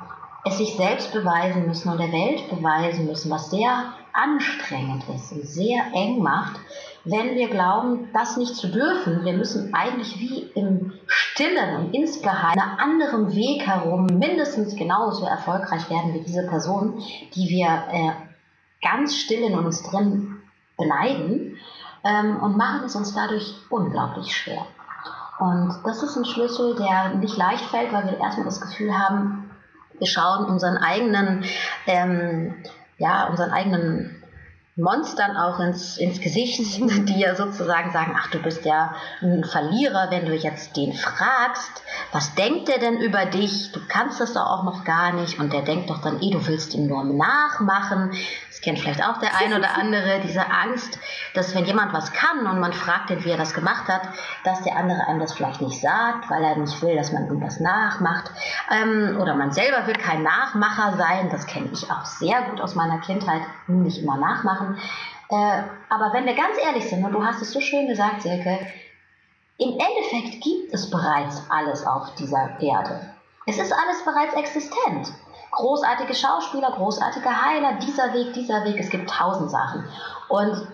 [0.43, 5.47] es sich selbst beweisen müssen und der Welt beweisen müssen, was sehr anstrengend ist und
[5.47, 6.59] sehr eng macht,
[7.03, 9.25] wenn wir glauben, das nicht zu dürfen.
[9.25, 15.89] Wir müssen eigentlich wie im Stillen und insgeheim einem anderen Weg herum mindestens genauso erfolgreich
[15.89, 17.01] werden wie diese Person,
[17.33, 18.11] die wir äh,
[18.81, 20.37] ganz still in uns drin
[20.77, 21.57] beneiden
[22.03, 24.65] ähm, und machen es uns dadurch unglaublich schwer.
[25.39, 29.49] Und das ist ein Schlüssel, der nicht leicht fällt, weil wir erstmal das Gefühl haben,
[29.97, 31.43] wir schauen unseren eigenen,
[31.87, 32.55] ähm,
[32.97, 34.20] ja, unseren eigenen
[34.77, 36.59] Monstern auch ins, ins Gesicht,
[37.09, 41.83] die ja sozusagen sagen, ach, du bist ja ein Verlierer, wenn du jetzt den fragst,
[42.11, 43.71] was denkt er denn über dich?
[43.73, 45.39] Du kannst das doch auch noch gar nicht.
[45.39, 48.11] Und der denkt doch dann, eh, du willst ihm nur nachmachen
[48.61, 50.99] kennt vielleicht auch der ein oder andere, diese Angst,
[51.33, 54.01] dass wenn jemand was kann und man fragt ihn, wie er das gemacht hat,
[54.43, 57.41] dass der andere einem das vielleicht nicht sagt, weil er nicht will, dass man ihm
[57.41, 58.31] das nachmacht.
[58.71, 62.75] Ähm, oder man selber will kein Nachmacher sein, das kenne ich auch sehr gut aus
[62.75, 64.60] meiner Kindheit, nicht immer nachmachen.
[65.29, 68.59] Äh, aber wenn wir ganz ehrlich sind, und du hast es so schön gesagt, Silke,
[69.57, 73.13] im Endeffekt gibt es bereits alles auf dieser Erde.
[73.45, 75.13] Es ist alles bereits existent
[75.51, 79.83] großartige Schauspieler, großartige Heiler, dieser Weg, dieser Weg, es gibt tausend Sachen.
[80.29, 80.67] Und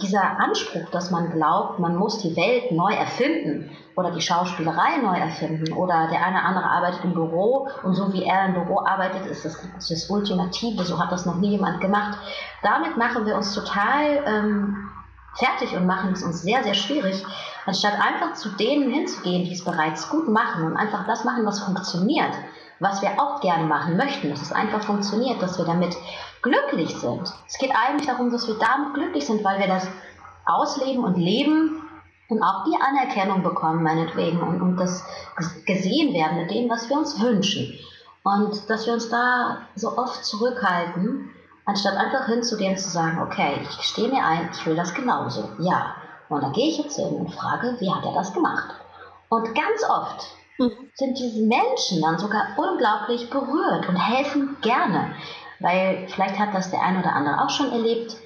[0.00, 5.16] dieser Anspruch, dass man glaubt, man muss die Welt neu erfinden oder die Schauspielerei neu
[5.16, 9.26] erfinden oder der eine andere arbeitet im Büro und so wie er im Büro arbeitet,
[9.26, 12.18] ist das das Ultimative, so hat das noch nie jemand gemacht.
[12.62, 14.90] Damit machen wir uns total ähm,
[15.34, 17.24] fertig und machen es uns sehr, sehr schwierig,
[17.66, 21.60] anstatt einfach zu denen hinzugehen, die es bereits gut machen und einfach das machen, was
[21.60, 22.32] funktioniert
[22.82, 25.96] was wir auch gerne machen möchten, dass es einfach funktioniert, dass wir damit
[26.42, 27.32] glücklich sind.
[27.46, 29.86] Es geht eigentlich darum, dass wir damit glücklich sind, weil wir das
[30.44, 31.82] ausleben und leben
[32.28, 35.04] und auch die Anerkennung bekommen, meinetwegen, und, und das
[35.64, 37.78] gesehen werden mit dem, was wir uns wünschen.
[38.24, 41.30] Und dass wir uns da so oft zurückhalten,
[41.64, 45.48] anstatt einfach hinzugehen und zu sagen, okay, ich stehe mir ein, ich will das genauso,
[45.58, 45.94] ja.
[46.28, 48.74] Und dann gehe ich jetzt hin und frage, wie hat er das gemacht?
[49.28, 50.26] Und ganz oft
[50.58, 50.90] Mhm.
[50.94, 55.14] sind diese Menschen dann sogar unglaublich berührt und helfen gerne.
[55.62, 58.16] Weil vielleicht hat das der eine oder andere auch schon erlebt,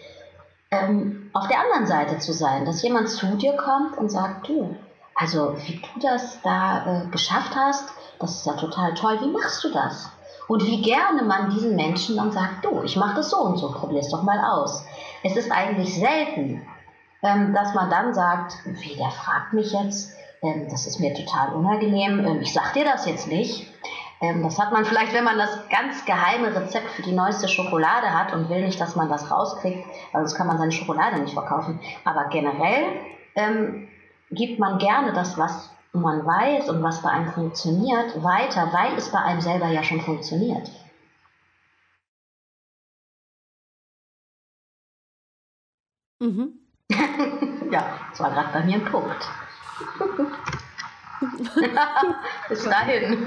[0.71, 4.75] ähm, auf der anderen Seite zu sein, dass jemand zu dir kommt und sagt, du,
[5.15, 9.63] also wie du das da äh, geschafft hast, das ist ja total toll, wie machst
[9.65, 10.11] du das?
[10.49, 13.71] Und wie gerne man diesen Menschen dann sagt, du, ich mache das so und so,
[13.73, 14.85] probier es doch mal aus.
[15.23, 16.63] Es ist eigentlich selten,
[17.23, 21.55] ähm, dass man dann sagt, wie, der fragt mich jetzt, ähm, das ist mir total
[21.55, 22.25] unangenehm.
[22.25, 23.67] Ähm, ich sag dir das jetzt nicht.
[24.21, 28.13] Ähm, das hat man vielleicht, wenn man das ganz geheime Rezept für die neueste Schokolade
[28.19, 31.35] hat und will nicht, dass man das rauskriegt, weil sonst kann man seine Schokolade nicht
[31.35, 31.81] verkaufen.
[32.05, 33.01] Aber generell
[33.35, 33.89] ähm,
[34.31, 39.11] gibt man gerne das, was man weiß und was bei einem funktioniert, weiter, weil es
[39.11, 40.71] bei einem selber ja schon funktioniert.
[46.21, 46.53] Mhm.
[47.71, 49.29] ja, das war gerade bei mir ein Punkt.
[52.49, 53.27] Bis dahin.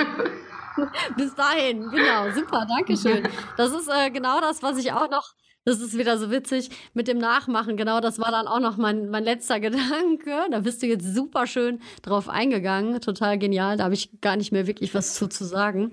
[1.18, 3.28] Bis dahin, genau, super, danke schön.
[3.58, 5.34] Das ist äh, genau das, was ich auch noch,
[5.66, 9.10] das ist wieder so witzig mit dem Nachmachen, genau das war dann auch noch mein,
[9.10, 10.48] mein letzter Gedanke.
[10.52, 14.52] Da bist du jetzt super schön drauf eingegangen, total genial, da habe ich gar nicht
[14.52, 15.92] mehr wirklich was zu, zu sagen.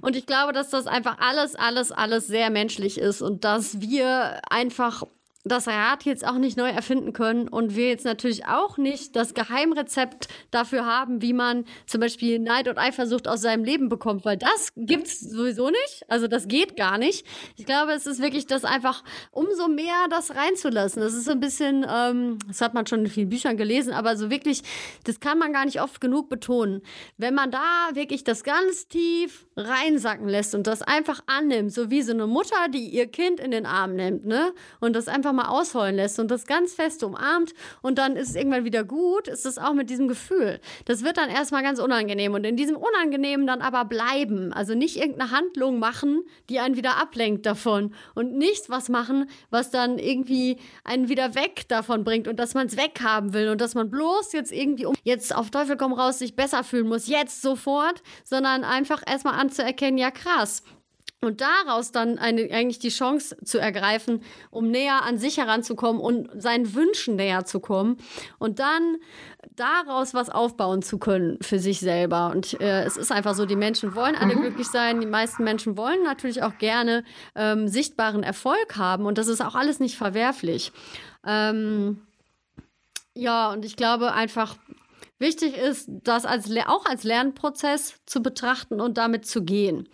[0.00, 4.40] Und ich glaube, dass das einfach alles, alles, alles sehr menschlich ist und dass wir
[4.48, 5.02] einfach
[5.48, 9.34] das Rad jetzt auch nicht neu erfinden können und wir jetzt natürlich auch nicht das
[9.34, 14.36] Geheimrezept dafür haben, wie man zum Beispiel Neid und Eifersucht aus seinem Leben bekommt, weil
[14.36, 16.04] das gibt's sowieso nicht.
[16.08, 17.26] Also das geht gar nicht.
[17.56, 21.02] Ich glaube, es ist wirklich das einfach umso mehr das reinzulassen.
[21.02, 24.16] Das ist so ein bisschen, ähm, das hat man schon in vielen Büchern gelesen, aber
[24.16, 24.62] so wirklich,
[25.04, 26.82] das kann man gar nicht oft genug betonen.
[27.16, 32.02] Wenn man da wirklich das ganz tief reinsacken lässt und das einfach annimmt, so wie
[32.02, 34.52] so eine Mutter, die ihr Kind in den Arm nimmt, ne?
[34.80, 38.34] Und das einfach mal ausheulen lässt und das ganz fest umarmt und dann ist es
[38.34, 40.60] irgendwann wieder gut, ist es auch mit diesem Gefühl.
[40.84, 44.52] Das wird dann erstmal ganz unangenehm und in diesem Unangenehmen dann aber bleiben.
[44.52, 49.70] Also nicht irgendeine Handlung machen, die einen wieder ablenkt davon und nichts was machen, was
[49.70, 53.74] dann irgendwie einen wieder weg davon bringt und dass man es weghaben will und dass
[53.74, 57.40] man bloß jetzt irgendwie um jetzt auf Teufel komm raus sich besser fühlen muss, jetzt
[57.42, 60.62] sofort, sondern einfach erstmal anzuerkennen, ja krass,
[61.20, 66.30] und daraus dann eine, eigentlich die Chance zu ergreifen, um näher an sich heranzukommen und
[66.40, 67.96] seinen Wünschen näher zu kommen
[68.38, 68.98] und dann
[69.56, 72.30] daraus was aufbauen zu können für sich selber.
[72.30, 74.42] Und äh, es ist einfach so, die Menschen wollen alle mhm.
[74.42, 75.00] glücklich sein.
[75.00, 77.04] Die meisten Menschen wollen natürlich auch gerne
[77.34, 80.72] ähm, sichtbaren Erfolg haben und das ist auch alles nicht verwerflich.
[81.26, 82.02] Ähm,
[83.14, 84.56] ja, und ich glaube einfach,
[85.18, 89.88] wichtig ist, das als, auch als Lernprozess zu betrachten und damit zu gehen.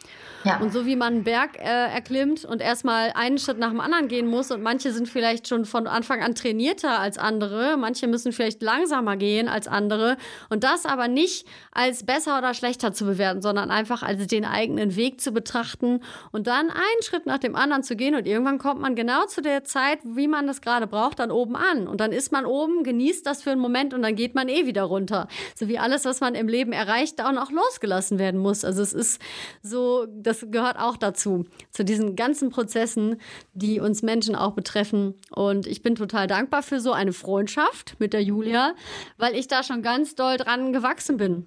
[0.45, 0.61] Ja.
[0.61, 4.09] Und so wie man einen Berg äh, erklimmt und erstmal einen Schritt nach dem anderen
[4.09, 8.33] gehen muss und manche sind vielleicht schon von Anfang an trainierter als andere, manche müssen
[8.33, 10.17] vielleicht langsamer gehen als andere
[10.51, 14.97] und das aber nicht als besser oder schlechter zu bewerten, sondern einfach als den eigenen
[14.97, 16.01] Weg zu betrachten
[16.33, 19.41] und dann einen Schritt nach dem anderen zu gehen und irgendwann kommt man genau zu
[19.41, 22.85] der Zeit, wie man das gerade braucht, dann oben an und dann ist man oben,
[22.85, 25.14] genießt das für einen Moment und dann geht man eh wieder runter.
[25.55, 28.65] So wie alles, was man im Leben erreicht, auch noch losgelassen werden muss.
[28.65, 29.23] Also es ist
[29.63, 33.21] so, das das gehört auch dazu, zu diesen ganzen Prozessen,
[33.53, 35.15] die uns Menschen auch betreffen.
[35.31, 38.75] Und ich bin total dankbar für so eine Freundschaft mit der Julia,
[39.17, 41.47] weil ich da schon ganz doll dran gewachsen bin.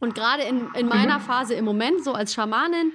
[0.00, 2.92] Und gerade in, in meiner Phase im Moment, so als Schamanin,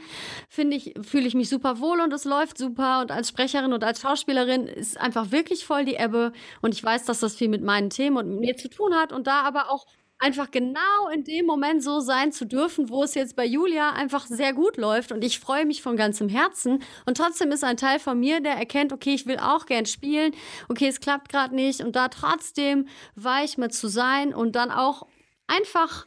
[0.49, 3.01] finde ich, fühle ich mich super wohl und es läuft super.
[3.01, 6.34] Und als Sprecherin und als Schauspielerin ist einfach wirklich voll die Ebbe.
[6.62, 9.13] Und ich weiß, dass das viel mit meinen Themen und mit mir zu tun hat
[9.13, 9.88] und da aber auch
[10.19, 14.27] einfach genau in dem Moment so sein zu dürfen, wo es jetzt bei Julia einfach
[14.27, 15.12] sehr gut läuft.
[15.12, 16.84] Und ich freue mich von ganzem Herzen.
[17.05, 20.34] Und trotzdem ist ein Teil von mir, der erkennt, okay, ich will auch gern spielen,
[20.67, 21.79] okay, es klappt gerade nicht.
[21.82, 25.08] Und da trotzdem weich mit zu sein und dann auch
[25.47, 26.05] einfach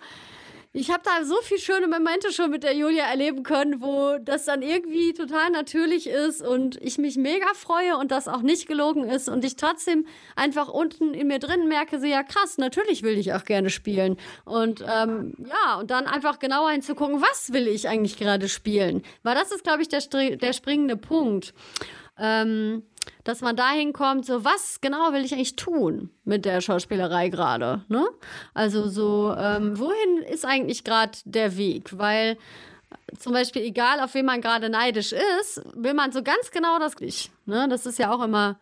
[0.75, 4.47] ich habe da so viele schöne Momente schon mit der Julia erleben können, wo das
[4.47, 9.05] dann irgendwie total natürlich ist und ich mich mega freue und das auch nicht gelogen
[9.05, 13.19] ist und ich trotzdem einfach unten in mir drin merke, so ja krass, natürlich will
[13.19, 17.89] ich auch gerne spielen und ähm, ja und dann einfach genauer hinzugucken, was will ich
[17.89, 21.53] eigentlich gerade spielen, weil das ist glaube ich der, der springende Punkt.
[22.19, 22.83] Ähm,
[23.25, 27.85] dass man dahin kommt, so was genau will ich eigentlich tun mit der Schauspielerei gerade,
[27.88, 28.07] ne?
[28.55, 31.99] Also so, ähm, wohin ist eigentlich gerade der Weg?
[31.99, 32.37] Weil
[33.19, 36.99] zum Beispiel, egal auf wen man gerade neidisch ist, will man so ganz genau das
[36.99, 37.31] nicht.
[37.47, 37.69] Ne?
[37.69, 38.59] Das ist ja auch immer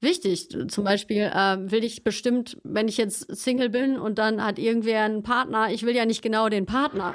[0.00, 0.48] wichtig.
[0.68, 5.02] Zum Beispiel äh, will ich bestimmt, wenn ich jetzt Single bin und dann hat irgendwer
[5.02, 7.14] einen Partner, ich will ja nicht genau den Partner.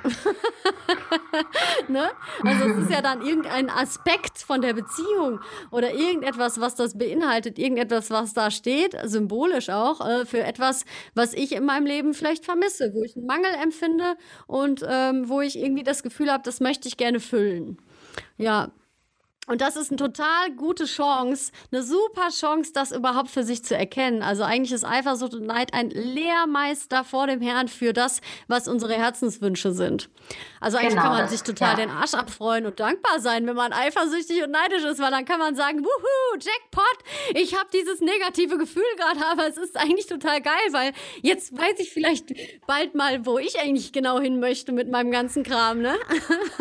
[1.88, 2.10] ne?
[2.44, 5.40] Also es ist ja dann irgendein Aspekt von der Beziehung
[5.72, 11.34] oder irgendetwas, was das beinhaltet, irgendetwas, was da steht, symbolisch auch, äh, für etwas, was
[11.34, 14.16] ich in meinem Leben vielleicht vermisse, wo ich einen Mangel empfinde
[14.48, 17.78] und ähm, wo ich irgendwie das Gefühl habe, das möchte ich gerne füllen.
[18.38, 18.72] Ja,
[19.48, 23.76] und das ist eine total gute Chance, eine super Chance, das überhaupt für sich zu
[23.76, 24.24] erkennen.
[24.24, 28.94] Also eigentlich ist Eifersucht und Neid ein Lehrmeister vor dem Herrn für das, was unsere
[28.94, 30.10] Herzenswünsche sind.
[30.62, 31.76] Also eigentlich genau, kann man das, sich total ja.
[31.76, 35.40] den Arsch abfreuen und dankbar sein, wenn man eifersüchtig und neidisch ist, weil dann kann
[35.40, 40.42] man sagen, wuhu, Jackpot, ich habe dieses negative Gefühl gerade, aber es ist eigentlich total
[40.42, 42.34] geil, weil jetzt weiß ich vielleicht
[42.66, 45.98] bald mal, wo ich eigentlich genau hin möchte mit meinem ganzen Kram, ne?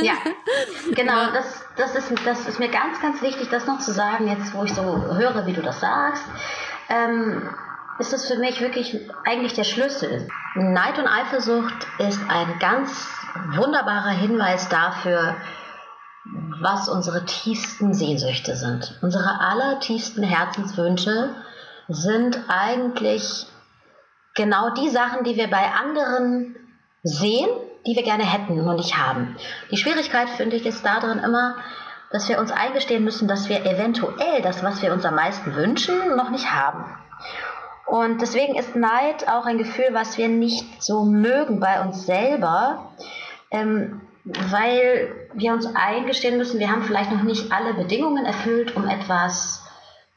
[0.01, 0.14] Ja,
[0.97, 1.31] genau, ja.
[1.31, 4.65] Das, das, ist, das ist mir ganz, ganz wichtig, das noch zu sagen, jetzt wo
[4.65, 6.25] ich so höre, wie du das sagst.
[6.89, 7.49] Ähm,
[7.99, 10.27] ist das für mich wirklich eigentlich der Schlüssel.
[10.55, 13.09] Neid und Eifersucht ist ein ganz
[13.55, 15.37] wunderbarer Hinweis dafür,
[16.61, 18.99] was unsere tiefsten Sehnsüchte sind.
[19.03, 21.31] Unsere allertiefsten Herzenswünsche
[21.89, 23.47] sind eigentlich
[24.35, 26.57] genau die Sachen, die wir bei anderen
[27.03, 27.49] sehen,
[27.87, 29.37] die wir gerne hätten und nicht haben.
[29.71, 31.57] Die Schwierigkeit, finde ich, ist darin immer,
[32.12, 36.16] dass wir uns eingestehen müssen, dass wir eventuell das, was wir uns am meisten wünschen,
[36.16, 36.85] noch nicht haben.
[37.87, 42.92] Und deswegen ist Neid auch ein Gefühl, was wir nicht so mögen bei uns selber,
[43.51, 48.88] ähm, weil wir uns eingestehen müssen, wir haben vielleicht noch nicht alle Bedingungen erfüllt, um
[48.88, 49.64] etwas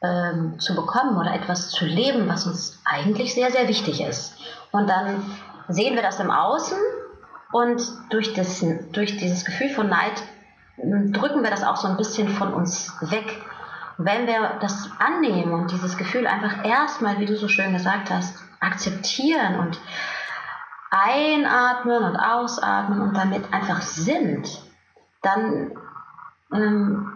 [0.03, 4.38] ähm, zu bekommen oder etwas zu leben, was uns eigentlich sehr, sehr wichtig ist.
[4.71, 5.25] Und dann
[5.67, 6.77] sehen wir das im Außen
[7.51, 10.21] und durch, das, durch dieses Gefühl von Neid
[10.77, 13.41] drücken wir das auch so ein bisschen von uns weg.
[13.97, 18.38] Wenn wir das annehmen und dieses Gefühl einfach erstmal, wie du so schön gesagt hast,
[18.59, 19.79] akzeptieren und
[20.91, 24.47] einatmen und ausatmen und damit einfach sind,
[25.21, 25.71] dann
[26.53, 27.11] ähm,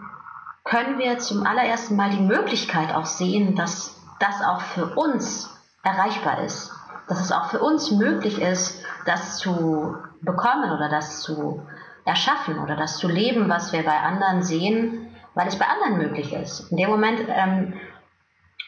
[0.64, 5.50] können wir zum allerersten Mal die Möglichkeit auch sehen, dass das auch für uns
[5.82, 6.72] erreichbar ist.
[7.08, 11.66] Dass es auch für uns möglich ist, das zu bekommen oder das zu
[12.04, 16.32] erschaffen oder das zu leben, was wir bei anderen sehen, weil es bei anderen möglich
[16.32, 16.70] ist.
[16.70, 17.74] In dem Moment ähm,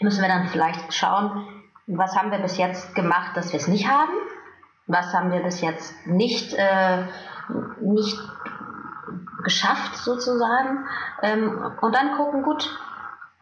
[0.01, 1.47] müssen wir dann vielleicht schauen,
[1.87, 4.13] was haben wir bis jetzt gemacht, dass wir es nicht haben?
[4.87, 7.05] Was haben wir bis jetzt nicht, äh,
[7.81, 8.19] nicht
[9.45, 10.87] geschafft sozusagen?
[11.23, 12.79] Ähm, und dann gucken, gut,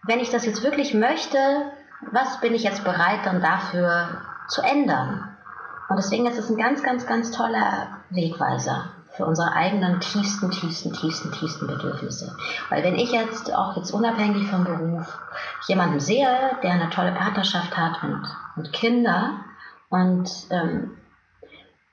[0.05, 1.39] wenn ich das jetzt wirklich möchte,
[2.13, 5.37] was bin ich jetzt bereit dann dafür zu ändern?
[5.89, 10.93] Und deswegen ist es ein ganz, ganz, ganz toller Wegweiser für unsere eigenen tiefsten, tiefsten,
[10.93, 12.35] tiefsten, tiefsten Bedürfnisse.
[12.71, 15.19] Weil wenn ich jetzt auch jetzt unabhängig vom Beruf
[15.69, 16.29] jemanden sehe,
[16.63, 18.23] der eine tolle Partnerschaft hat und,
[18.57, 19.35] und Kinder
[19.91, 20.97] und ähm,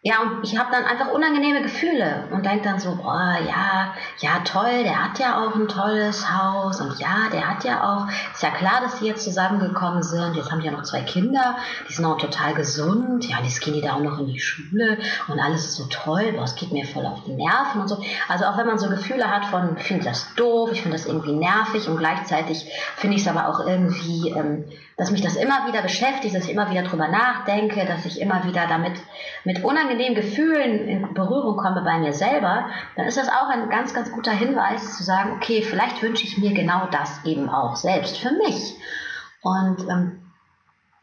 [0.08, 4.40] ja, und ich habe dann einfach unangenehme Gefühle und denke dann so, boah, ja, ja,
[4.46, 8.42] toll, der hat ja auch ein tolles Haus und ja, der hat ja auch, ist
[8.42, 11.58] ja klar, dass die jetzt zusammengekommen sind, jetzt haben die ja noch zwei Kinder,
[11.90, 14.98] die sind auch total gesund, ja, jetzt gehen die da auch noch in die Schule
[15.28, 18.02] und alles ist so toll, boah, es geht mir voll auf die Nerven und so.
[18.30, 21.06] Also auch wenn man so Gefühle hat von, ich finde das doof, ich finde das
[21.06, 22.66] irgendwie nervig und gleichzeitig
[22.96, 24.30] finde ich es aber auch irgendwie...
[24.30, 24.64] Ähm,
[24.98, 28.44] dass mich das immer wieder beschäftigt, dass ich immer wieder drüber nachdenke, dass ich immer
[28.46, 29.00] wieder damit
[29.44, 33.94] mit unangenehmen Gefühlen in Berührung komme bei mir selber, dann ist das auch ein ganz,
[33.94, 38.18] ganz guter Hinweis zu sagen, okay, vielleicht wünsche ich mir genau das eben auch selbst
[38.18, 38.76] für mich.
[39.44, 40.20] Und ähm,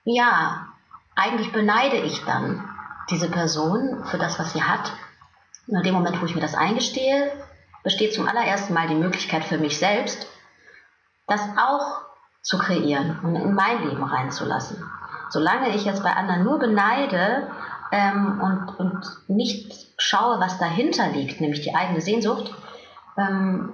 [0.05, 0.67] ja,
[1.15, 2.69] eigentlich beneide ich dann
[3.11, 4.93] diese Person für das, was sie hat.
[5.69, 7.31] In dem Moment, wo ich mir das eingestehe,
[7.85, 10.27] besteht zum allerersten Mal die Möglichkeit für mich selbst,
[11.29, 12.03] das auch
[12.45, 14.85] zu kreieren und in mein Leben reinzulassen.
[15.31, 17.49] Solange ich jetzt bei anderen nur beneide
[17.91, 22.55] ähm, und, und nicht schaue, was dahinter liegt, nämlich die eigene Sehnsucht,
[23.17, 23.73] ähm,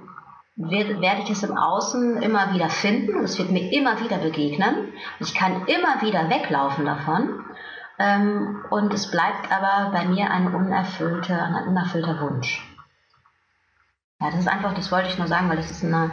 [0.55, 4.17] werde, werde ich es im Außen immer wieder finden und es wird mir immer wieder
[4.17, 4.93] begegnen.
[5.19, 7.43] Ich kann immer wieder weglaufen davon
[7.99, 12.65] ähm, und es bleibt aber bei mir ein unerfüllter, ein unerfüllter Wunsch.
[14.21, 16.11] Ja, das ist einfach, das wollte ich nur sagen, weil das ist eine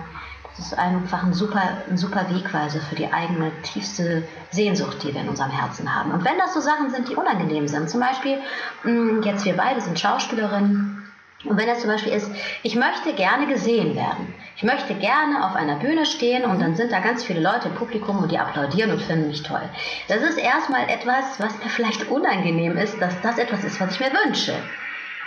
[0.56, 5.20] das ist einfach ein super, ein super Wegweiser für die eigene tiefste Sehnsucht, die wir
[5.20, 6.10] in unserem Herzen haben.
[6.12, 8.38] Und wenn das so Sachen sind, die unangenehm sind, zum Beispiel,
[8.82, 10.98] mm, jetzt wir beide sind Schauspielerinnen,
[11.44, 12.28] und wenn das zum Beispiel ist,
[12.64, 14.34] ich möchte gerne gesehen werden.
[14.56, 17.76] Ich möchte gerne auf einer Bühne stehen und dann sind da ganz viele Leute im
[17.76, 19.62] Publikum und die applaudieren und finden mich toll.
[20.08, 24.00] Das ist erstmal etwas, was mir vielleicht unangenehm ist, dass das etwas ist, was ich
[24.00, 24.54] mir wünsche.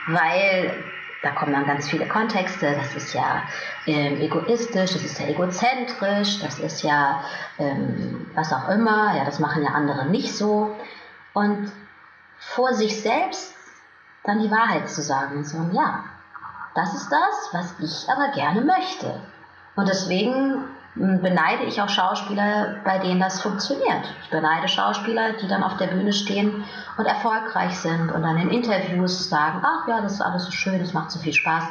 [0.07, 0.73] Weil
[1.21, 2.75] da kommen dann ganz viele Kontexte.
[2.75, 3.43] Das ist ja
[3.85, 7.21] ähm, egoistisch, das ist ja egozentrisch, das ist ja
[7.59, 9.15] ähm, was auch immer.
[9.15, 10.75] Ja, das machen ja andere nicht so.
[11.33, 11.71] Und
[12.37, 13.55] vor sich selbst
[14.23, 16.03] dann die Wahrheit zu sagen sagen, ja,
[16.75, 19.21] das ist das, was ich aber gerne möchte.
[19.75, 20.63] Und deswegen
[20.95, 24.13] beneide ich auch Schauspieler, bei denen das funktioniert.
[24.23, 26.65] Ich beneide Schauspieler, die dann auf der Bühne stehen
[26.97, 30.81] und erfolgreich sind und dann in Interviews sagen, ach ja, das ist alles so schön,
[30.81, 31.63] es macht so viel Spaß,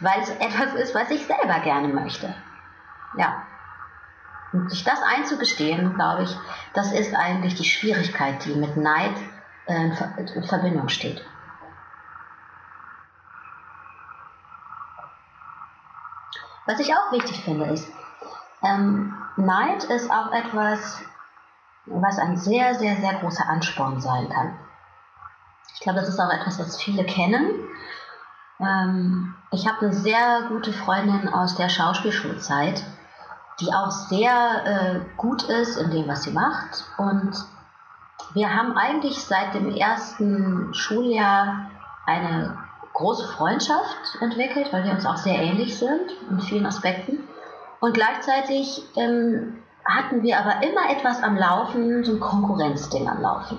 [0.00, 2.32] weil es etwas ist, was ich selber gerne möchte.
[3.16, 3.42] Ja.
[4.52, 6.36] Und sich das einzugestehen, glaube ich,
[6.72, 9.16] das ist eigentlich die Schwierigkeit, die mit Neid
[9.66, 9.90] äh,
[10.34, 11.22] in Verbindung steht.
[16.66, 17.90] Was ich auch wichtig finde, ist,
[18.62, 21.00] ähm, Neid ist auch etwas,
[21.86, 24.58] was ein sehr, sehr, sehr großer Ansporn sein kann.
[25.74, 27.50] Ich glaube, das ist auch etwas, was viele kennen.
[28.60, 32.84] Ähm, ich habe eine sehr gute Freundin aus der Schauspielschulzeit,
[33.60, 36.84] die auch sehr äh, gut ist in dem, was sie macht.
[36.98, 37.32] Und
[38.34, 41.70] wir haben eigentlich seit dem ersten Schuljahr
[42.06, 42.58] eine
[42.92, 47.20] große Freundschaft entwickelt, weil wir uns auch sehr ähnlich sind in vielen Aspekten.
[47.80, 53.58] Und gleichzeitig ähm, hatten wir aber immer etwas am Laufen, so ein Konkurrenzding am Laufen.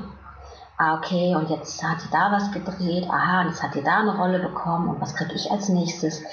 [0.78, 4.00] Ah, okay, und jetzt hat sie da was gedreht, aha, und jetzt hat sie da
[4.00, 6.24] eine Rolle bekommen und was kriege ich als nächstes?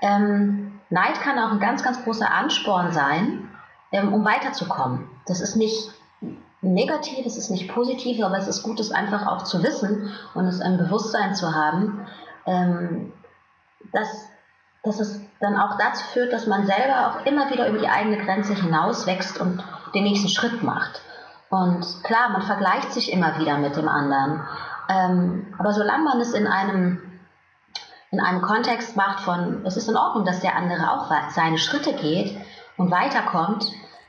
[0.00, 3.48] Ähm, Neid kann auch ein ganz, ganz großer Ansporn sein,
[3.92, 5.08] ähm, um weiterzukommen.
[5.26, 5.92] Das ist nicht
[6.62, 10.46] negativ, es ist nicht positiv, aber es ist gut, es einfach auch zu wissen und
[10.46, 12.06] es ein Bewusstsein zu haben,
[12.46, 13.12] ähm,
[13.92, 14.26] dass
[14.82, 18.16] dass es dann auch dazu führt, dass man selber auch immer wieder über die eigene
[18.18, 19.62] Grenze hinaus wächst und
[19.94, 21.02] den nächsten Schritt macht.
[21.50, 24.46] Und klar, man vergleicht sich immer wieder mit dem anderen.
[24.88, 27.02] Ähm, aber solange man es in einem,
[28.10, 31.92] in einem Kontext macht von, es ist in Ordnung, dass der andere auch seine Schritte
[31.92, 32.40] geht
[32.76, 33.66] und weiterkommt,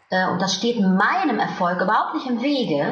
[0.10, 2.86] äh, und das steht meinem Erfolg überhaupt nicht im Wege,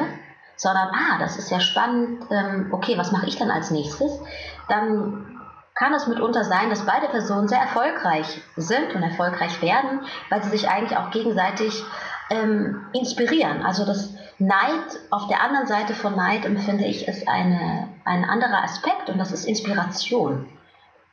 [0.56, 4.20] sondern, ah, das ist ja spannend, ähm, okay, was mache ich dann als nächstes?
[4.68, 5.41] Dann
[5.74, 10.50] kann es mitunter sein, dass beide Personen sehr erfolgreich sind und erfolgreich werden, weil sie
[10.50, 11.82] sich eigentlich auch gegenseitig
[12.30, 13.64] ähm, inspirieren.
[13.64, 18.62] Also das Neid auf der anderen Seite von Neid empfinde ich ist eine, ein anderer
[18.62, 20.48] Aspekt und das ist Inspiration.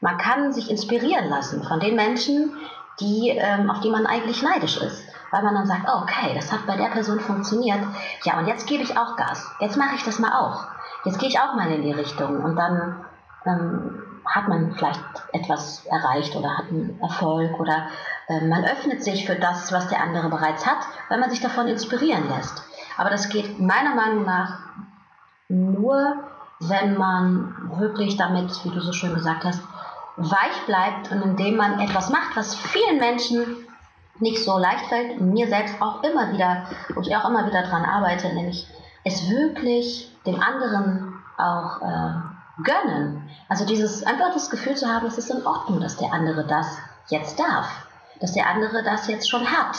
[0.02, 2.54] Man kann sich inspirieren lassen von den Menschen,
[3.00, 5.04] die, ähm, auf die man eigentlich neidisch ist.
[5.32, 7.80] Weil man dann sagt, oh, okay, das hat bei der Person funktioniert.
[8.24, 9.48] Ja, und jetzt gebe ich auch Gas.
[9.60, 10.66] Jetzt mache ich das mal auch.
[11.06, 12.44] Jetzt gehe ich auch mal in die Richtung.
[12.44, 13.06] Und dann
[13.46, 13.99] ähm,
[14.30, 15.04] hat man vielleicht
[15.34, 17.88] etwas erreicht oder hat einen Erfolg oder
[18.28, 21.68] äh, man öffnet sich für das, was der andere bereits hat, weil man sich davon
[21.68, 22.64] inspirieren lässt.
[22.98, 24.60] Aber das geht meiner Meinung nach
[25.48, 26.16] nur,
[26.60, 29.62] wenn man wirklich damit, wie du so schön gesagt hast,
[30.18, 33.66] weich bleibt und indem man etwas macht, was vielen Menschen
[34.20, 37.86] nicht so leicht fällt, mir selbst auch immer wieder, wo ich auch immer wieder dran
[37.86, 38.68] arbeite, nämlich
[39.06, 42.29] es wirklich dem anderen auch äh,
[42.64, 43.30] gönnen.
[43.48, 46.78] Also dieses einfach das Gefühl zu haben, es ist in Ordnung, dass der andere das
[47.10, 47.88] jetzt darf,
[48.20, 49.78] dass der andere das jetzt schon hat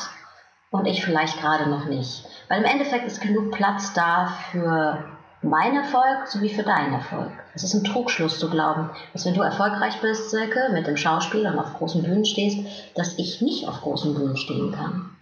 [0.70, 2.24] und ich vielleicht gerade noch nicht.
[2.49, 5.05] Weil im Endeffekt ist genug Platz da für
[5.43, 7.33] mein Erfolg sowie für deinen Erfolg.
[7.55, 11.47] Es ist ein Trugschluss zu glauben, dass wenn du erfolgreich bist, Silke, mit dem Schauspiel
[11.47, 12.59] und auf großen Bühnen stehst,
[12.95, 15.16] dass ich nicht auf großen Bühnen stehen kann.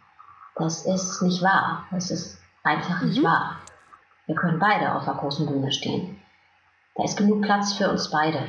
[0.57, 1.85] Das ist nicht wahr.
[1.93, 3.27] Das ist einfach nicht mhm.
[3.27, 3.57] wahr.
[4.27, 6.18] Wir können beide auf einer großen Bühne stehen.
[6.99, 8.45] Da ist genug Platz für uns beide.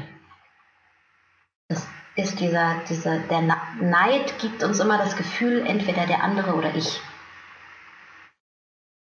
[1.67, 3.43] Das ist dieser, dieser, der
[3.79, 6.99] Neid gibt uns immer das Gefühl, entweder der andere oder ich.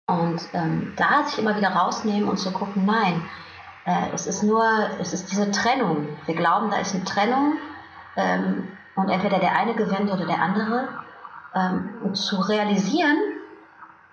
[0.08, 3.22] Und ähm, da sich immer wieder rausnehmen und zu gucken, nein,
[3.86, 4.66] äh, es ist nur,
[5.00, 6.08] es ist diese Trennung.
[6.26, 7.58] Wir glauben, da ist eine Trennung
[8.16, 10.90] ähm, und entweder der eine gewinnt oder der andere.
[11.54, 13.18] Ähm, und zu realisieren,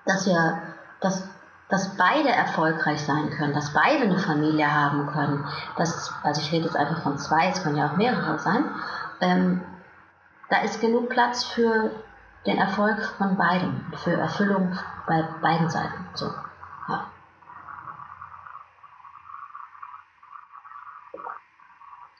[0.05, 0.63] dass wir,
[1.01, 1.27] dass,
[1.73, 5.43] dass beide erfolgreich sein können, dass beide eine Familie haben können.
[5.79, 8.67] Dass, also ich rede jetzt einfach von zwei, es können ja auch mehrere sein.
[9.23, 9.63] Ähm,
[10.51, 11.91] da ist genug Platz für
[12.45, 16.07] den Erfolg von beiden, für Erfüllung bei beiden Seiten.
[16.13, 16.27] So,
[16.91, 17.07] ja.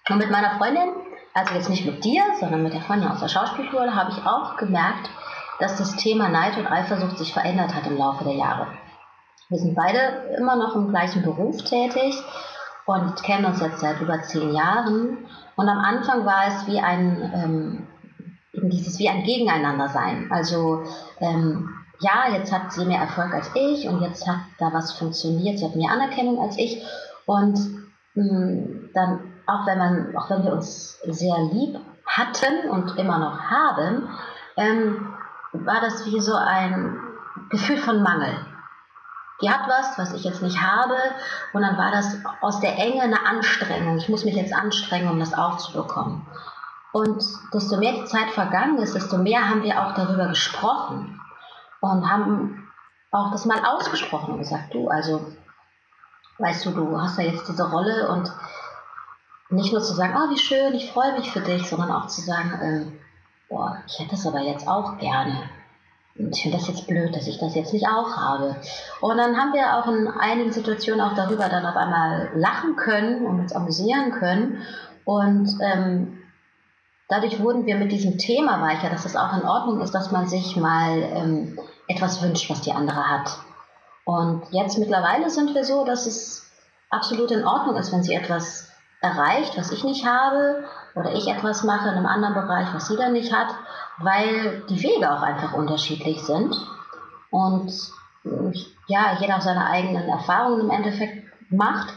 [0.09, 0.95] Und mit meiner Freundin,
[1.35, 4.57] also jetzt nicht mit dir, sondern mit der Freundin aus der Schauspielschule, habe ich auch
[4.57, 5.11] gemerkt,
[5.59, 8.69] dass das Thema Neid und Eifersucht sich verändert hat im Laufe der Jahre.
[9.53, 9.99] Wir sind beide
[10.39, 12.15] immer noch im gleichen Beruf tätig
[12.87, 15.19] und kennen uns jetzt seit über zehn Jahren.
[15.57, 17.87] Und am Anfang war es wie ein ähm,
[18.55, 20.31] dieses wie ein Gegeneinander sein.
[20.31, 20.85] Also
[21.21, 21.69] ähm,
[22.01, 25.67] ja, jetzt hat sie mehr Erfolg als ich und jetzt hat da was funktioniert, sie
[25.67, 26.83] hat mehr Anerkennung als ich
[27.27, 27.59] und
[28.15, 33.19] mh, mm, dann auch wenn man, auch wenn wir uns sehr lieb hatten und immer
[33.19, 34.09] noch haben,
[34.57, 35.15] ähm,
[35.53, 36.97] war das wie so ein
[37.51, 38.35] Gefühl von Mangel.
[39.43, 40.97] Die hat was, was ich jetzt nicht habe,
[41.53, 43.99] und dann war das aus der Enge eine Anstrengung.
[43.99, 46.25] Ich muss mich jetzt anstrengen, um das aufzubekommen.
[46.93, 51.21] Und desto mehr die Zeit vergangen ist, desto mehr haben wir auch darüber gesprochen
[51.81, 52.71] und haben
[53.11, 55.33] auch das mal ausgesprochen und gesagt, du, also,
[56.39, 58.31] weißt du, du hast ja jetzt diese Rolle und
[59.51, 62.21] nicht nur zu sagen, oh, wie schön, ich freue mich für dich, sondern auch zu
[62.21, 63.01] sagen, ähm,
[63.49, 65.51] boah, ich hätte das aber jetzt auch gerne.
[66.15, 68.57] Ich finde das jetzt blöd, dass ich das jetzt nicht auch habe.
[69.01, 73.27] Und dann haben wir auch in einigen Situationen auch darüber dann auf einmal lachen können
[73.27, 74.63] und uns amüsieren können.
[75.05, 76.19] Und ähm,
[77.09, 80.29] dadurch wurden wir mit diesem Thema weicher, dass es auch in Ordnung ist, dass man
[80.29, 81.59] sich mal ähm,
[81.89, 83.39] etwas wünscht, was die andere hat.
[84.05, 86.51] Und jetzt mittlerweile sind wir so, dass es
[86.91, 88.72] absolut in Ordnung ist, wenn sie etwas
[89.03, 92.97] erreicht, was ich nicht habe, oder ich etwas mache in einem anderen Bereich, was sie
[92.97, 93.55] dann nicht hat,
[93.99, 96.55] weil die Wege auch einfach unterschiedlich sind.
[97.31, 97.73] Und
[98.87, 101.95] ja, jeder auch seine eigenen Erfahrungen im Endeffekt macht.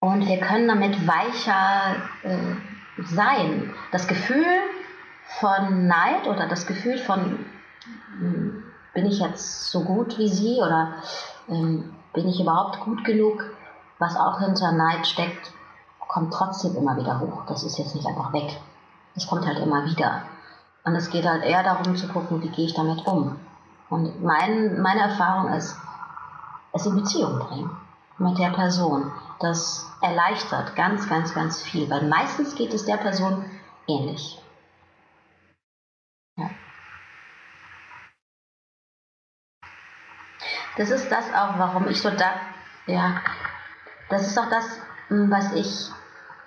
[0.00, 3.72] Und wir können damit weicher äh, sein.
[3.92, 4.44] Das Gefühl
[5.38, 7.44] von Neid oder das Gefühl von,
[8.18, 8.64] hm,
[8.94, 10.94] bin ich jetzt so gut wie sie oder
[11.48, 13.44] ähm, bin ich überhaupt gut genug,
[13.98, 15.52] was auch hinter Neid steckt,
[16.10, 17.44] kommt trotzdem immer wieder hoch.
[17.46, 18.60] Das ist jetzt nicht einfach weg.
[19.14, 20.22] Das kommt halt immer wieder.
[20.84, 23.38] Und es geht halt eher darum zu gucken, wie gehe ich damit um.
[23.90, 25.76] Und mein, meine Erfahrung ist,
[26.72, 27.70] es in Beziehung bringen
[28.18, 29.12] mit der Person.
[29.38, 33.44] Das erleichtert ganz, ganz, ganz viel, weil meistens geht es der Person
[33.86, 34.42] ähnlich.
[36.36, 36.50] Ja.
[40.76, 42.32] Das ist das auch, warum ich so da,
[42.86, 43.20] ja,
[44.08, 44.64] das ist auch das,
[45.10, 45.90] was ich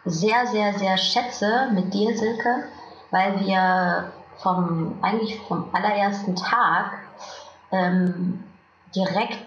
[0.06, 2.64] sehr, sehr, sehr schätze mit dir, Silke,
[3.12, 6.94] weil wir vom, eigentlich vom allerersten Tag
[7.72, 8.44] ähm,
[8.96, 9.40] direkt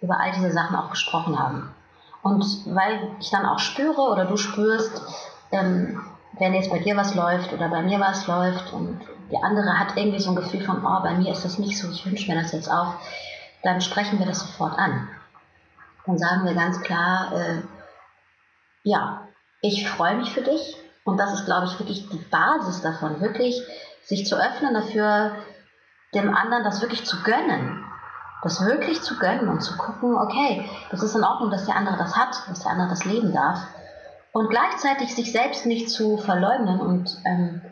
[0.00, 1.74] über all diese Sachen auch gesprochen haben.
[2.22, 5.02] Und weil ich dann auch spüre oder du spürst,
[5.50, 6.00] ähm,
[6.38, 9.00] wenn jetzt bei dir was läuft oder bei mir was läuft und
[9.30, 11.90] die andere hat irgendwie so ein Gefühl von, oh, bei mir ist das nicht so,
[11.90, 12.94] ich wünsche mir das jetzt auch,
[13.62, 15.08] dann sprechen wir das sofort an.
[16.06, 17.62] Dann sagen wir ganz klar, äh,
[18.82, 19.28] ja,
[19.60, 23.60] ich freue mich für dich und das ist, glaube ich, wirklich die Basis davon, wirklich
[24.02, 25.36] sich zu öffnen dafür,
[26.14, 27.84] dem anderen das wirklich zu gönnen
[28.42, 31.96] das wirklich zu gönnen und zu gucken, okay, das ist in Ordnung, dass der andere
[31.96, 33.60] das hat, dass der andere das leben darf.
[34.32, 37.62] Und gleichzeitig sich selbst nicht zu verleugnen und ähm,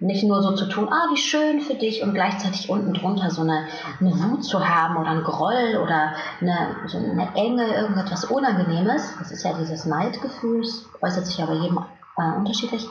[0.00, 3.42] nicht nur so zu tun, ah, wie schön für dich und gleichzeitig unten drunter so
[3.42, 3.66] eine,
[4.00, 9.14] eine Wut zu haben oder ein Groll oder eine, so eine Enge, irgendetwas Unangenehmes.
[9.18, 10.64] Das ist ja dieses Neidgefühl,
[11.00, 11.78] äußert sich aber jedem
[12.18, 12.86] äh, unterschiedlich.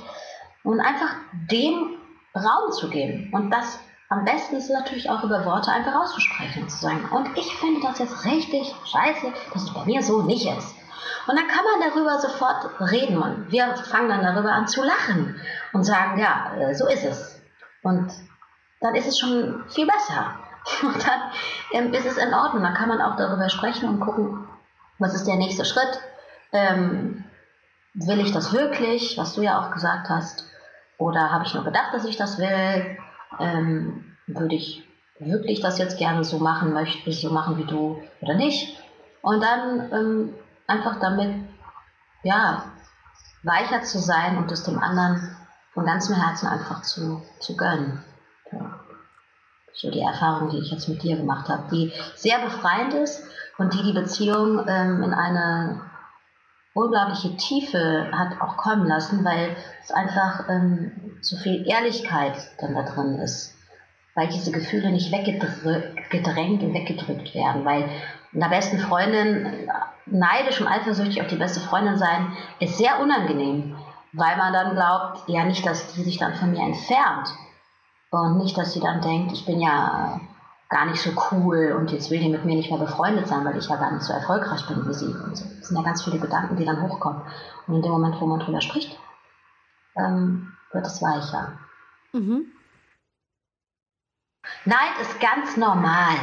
[0.64, 1.16] Und einfach
[1.52, 1.98] dem
[2.36, 3.80] Raum zu geben und das
[4.10, 7.82] am besten ist natürlich auch über Worte einfach auszusprechen und zu sagen, und ich finde
[7.82, 10.76] das jetzt richtig scheiße, dass es bei mir so nicht ist.
[11.28, 15.40] Und dann kann man darüber sofort reden und wir fangen dann darüber an zu lachen
[15.72, 17.42] und sagen, ja, äh, so ist es.
[17.82, 18.12] Und
[18.80, 20.38] dann ist es schon viel besser.
[20.82, 21.22] Und dann
[21.74, 22.64] ähm, ist es in Ordnung.
[22.64, 24.48] Dann kann man auch darüber sprechen und gucken,
[24.98, 26.00] was ist der nächste Schritt.
[26.54, 27.26] Ähm,
[27.94, 30.46] will ich das wirklich, was du ja auch gesagt hast?
[30.98, 32.98] Oder habe ich nur gedacht, dass ich das will?
[33.40, 34.88] Ähm, würde ich
[35.20, 38.78] wirklich das jetzt gerne so machen möchte, so machen wie du oder nicht?
[39.22, 40.34] Und dann ähm,
[40.68, 41.36] einfach damit,
[42.24, 42.66] ja,
[43.44, 45.36] weicher zu sein und es dem anderen
[45.74, 48.04] von ganzem Herzen einfach zu, zu gönnen.
[48.52, 48.80] Ja.
[49.74, 53.24] So die Erfahrung, die ich jetzt mit dir gemacht habe, die sehr befreiend ist
[53.58, 55.82] und die die Beziehung ähm, in eine
[56.74, 62.84] unglaubliche Tiefe hat auch kommen lassen, weil es einfach ähm, so viel Ehrlichkeit dann da
[62.84, 63.56] drin ist.
[64.16, 67.66] Weil diese Gefühle nicht weggedrängt und weggedrückt werden.
[67.66, 67.90] Weil
[68.36, 69.70] einer besten Freundin
[70.06, 73.76] neidisch und eifersüchtig auf die beste Freundin sein, ist sehr unangenehm
[74.14, 77.30] weil man dann glaubt, ja nicht, dass die sich dann von mir entfernt
[78.12, 80.22] und nicht, dass sie dann denkt, ich bin ja
[80.70, 83.58] gar nicht so cool und jetzt will die mit mir nicht mehr befreundet sein, weil
[83.58, 85.06] ich ja gar nicht so erfolgreich bin wie sie.
[85.06, 85.46] Und so.
[85.60, 87.22] Das sind ja ganz viele Gedanken, die dann hochkommen.
[87.68, 88.98] Und in dem Moment, wo man drüber spricht,
[89.96, 91.54] ähm, wird es weicher.
[92.14, 92.46] Mhm.
[94.66, 96.16] Neid ist ganz normal.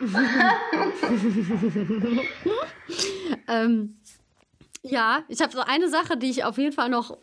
[3.48, 3.98] ähm,
[4.82, 7.18] ja, ich habe so eine Sache, die ich auf jeden Fall noch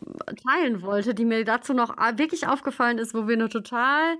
[0.46, 4.16] teilen wollte, die mir dazu noch wirklich aufgefallen ist, wo wir eine total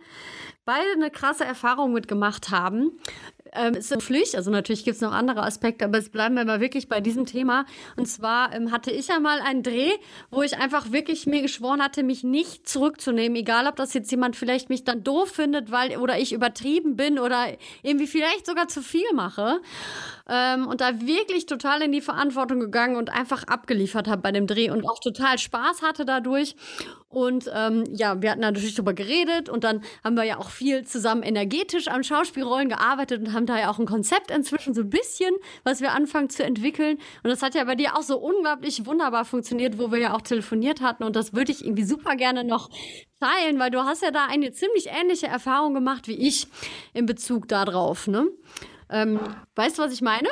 [0.64, 2.98] beide eine krasse Erfahrung mitgemacht haben.
[3.52, 6.44] Ähm, ist eine Pflicht, also natürlich gibt es noch andere Aspekte, aber es bleiben wir
[6.44, 7.66] mal wirklich bei diesem Thema.
[7.96, 9.90] Und zwar ähm, hatte ich ja mal einen Dreh,
[10.30, 14.36] wo ich einfach wirklich mir geschworen hatte, mich nicht zurückzunehmen, egal ob das jetzt jemand
[14.36, 17.46] vielleicht mich dann doof findet, weil oder ich übertrieben bin oder
[17.82, 19.60] irgendwie vielleicht sogar zu viel mache
[20.28, 24.46] ähm, und da wirklich total in die Verantwortung gegangen und einfach abgeliefert habe bei dem
[24.46, 26.56] Dreh und auch total Spaß hatte dadurch.
[27.08, 30.84] Und ähm, ja, wir hatten natürlich darüber geredet und dann haben wir ja auch viel
[30.84, 34.90] zusammen energetisch am Schauspielrollen gearbeitet und haben da ja auch ein Konzept inzwischen so ein
[34.90, 36.98] bisschen, was wir anfangen zu entwickeln.
[37.22, 40.20] Und das hat ja bei dir auch so unglaublich wunderbar funktioniert, wo wir ja auch
[40.20, 41.04] telefoniert hatten.
[41.04, 42.68] Und das würde ich irgendwie super gerne noch
[43.20, 46.48] teilen, weil du hast ja da eine ziemlich ähnliche Erfahrung gemacht wie ich
[46.92, 48.08] in Bezug darauf.
[48.08, 48.28] Ne?
[48.90, 49.18] Ähm,
[49.54, 50.28] weißt du, was ich meine?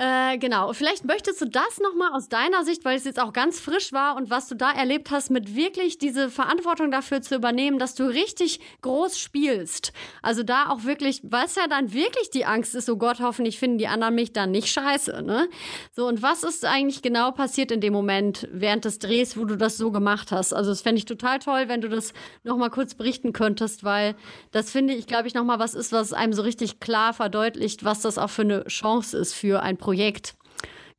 [0.00, 0.72] Äh, genau.
[0.72, 4.16] Vielleicht möchtest du das nochmal aus deiner Sicht, weil es jetzt auch ganz frisch war
[4.16, 8.04] und was du da erlebt hast, mit wirklich diese Verantwortung dafür zu übernehmen, dass du
[8.04, 9.92] richtig groß spielst.
[10.22, 13.76] Also da auch wirklich, was ja dann wirklich die Angst ist, oh Gott, hoffentlich finden
[13.76, 15.50] die anderen mich dann nicht scheiße, ne?
[15.94, 19.56] So, und was ist eigentlich genau passiert in dem Moment während des Drehs, wo du
[19.56, 20.54] das so gemacht hast?
[20.54, 24.16] Also, das fände ich total toll, wenn du das nochmal kurz berichten könntest, weil
[24.50, 28.00] das finde ich, glaube ich, nochmal was ist, was einem so richtig klar verdeutlicht, was
[28.00, 29.89] das auch für eine Chance ist für ein Projekt.
[29.90, 30.36] Projekt.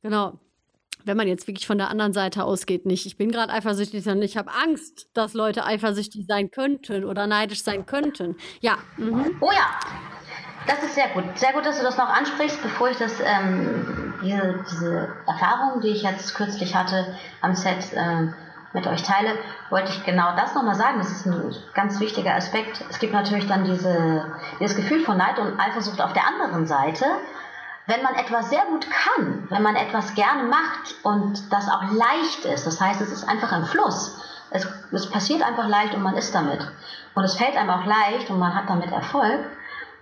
[0.02, 0.34] Genau.
[1.06, 3.06] Wenn man jetzt wirklich von der anderen Seite ausgeht, nicht.
[3.06, 7.62] Ich bin gerade eifersüchtig, sondern ich habe Angst, dass Leute eifersüchtig sein könnten oder neidisch
[7.62, 8.36] sein könnten.
[8.60, 8.76] Ja.
[8.98, 9.38] Mhm.
[9.40, 9.80] Oh ja.
[10.66, 11.24] Das ist sehr gut.
[11.36, 15.88] Sehr gut, dass du das noch ansprichst, bevor ich das, ähm, diese, diese Erfahrung, die
[15.88, 18.34] ich jetzt kürzlich hatte am Set, ähm,
[18.74, 19.30] mit euch teile,
[19.70, 20.98] wollte ich genau das nochmal sagen.
[20.98, 22.84] Das ist ein ganz wichtiger Aspekt.
[22.90, 24.26] Es gibt natürlich dann diese,
[24.60, 27.06] dieses Gefühl von Neid und Eifersucht auf der anderen Seite
[27.92, 32.44] wenn man etwas sehr gut kann, wenn man etwas gerne macht und das auch leicht
[32.46, 34.18] ist, das heißt, es ist einfach ein Fluss.
[34.50, 36.60] Es, es passiert einfach leicht und man ist damit.
[37.14, 39.40] Und es fällt einem auch leicht und man hat damit Erfolg,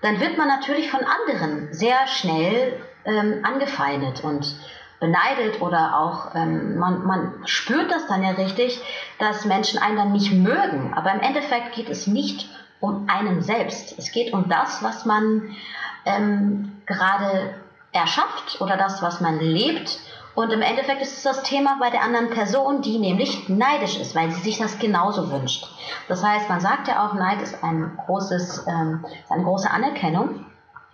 [0.03, 4.55] dann wird man natürlich von anderen sehr schnell ähm, angefeindet und
[5.01, 8.81] beneidet oder auch ähm, man, man spürt das dann ja richtig,
[9.19, 10.95] dass Menschen einen dann nicht mögen.
[10.95, 13.99] Aber im Endeffekt geht es nicht um einen selbst.
[13.99, 15.57] Es geht um das, was man
[16.05, 17.55] ähm, gerade
[17.93, 19.99] erschafft oder das, was man lebt.
[20.35, 24.15] Und im Endeffekt ist es das Thema bei der anderen Person, die nämlich neidisch ist,
[24.15, 25.67] weil sie sich das genauso wünscht.
[26.09, 30.47] Das heißt, man sagt ja auch, Neid ist ein großes, ähm, eine große Anerkennung.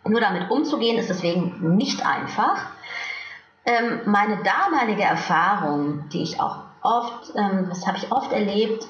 [0.05, 2.67] Nur damit umzugehen ist deswegen nicht einfach.
[3.67, 8.87] Ähm, meine damalige Erfahrung, die ich auch oft, ähm, das habe ich oft erlebt,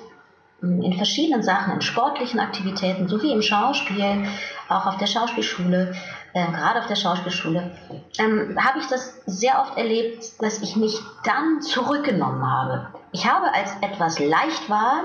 [0.63, 4.27] in verschiedenen Sachen, in sportlichen Aktivitäten sowie im Schauspiel,
[4.69, 5.95] auch auf der Schauspielschule,
[6.37, 7.71] äh, gerade auf der Schauspielschule,
[8.19, 12.89] ähm, habe ich das sehr oft erlebt, dass ich mich dann zurückgenommen habe.
[13.13, 15.03] Ich habe, als etwas leicht war,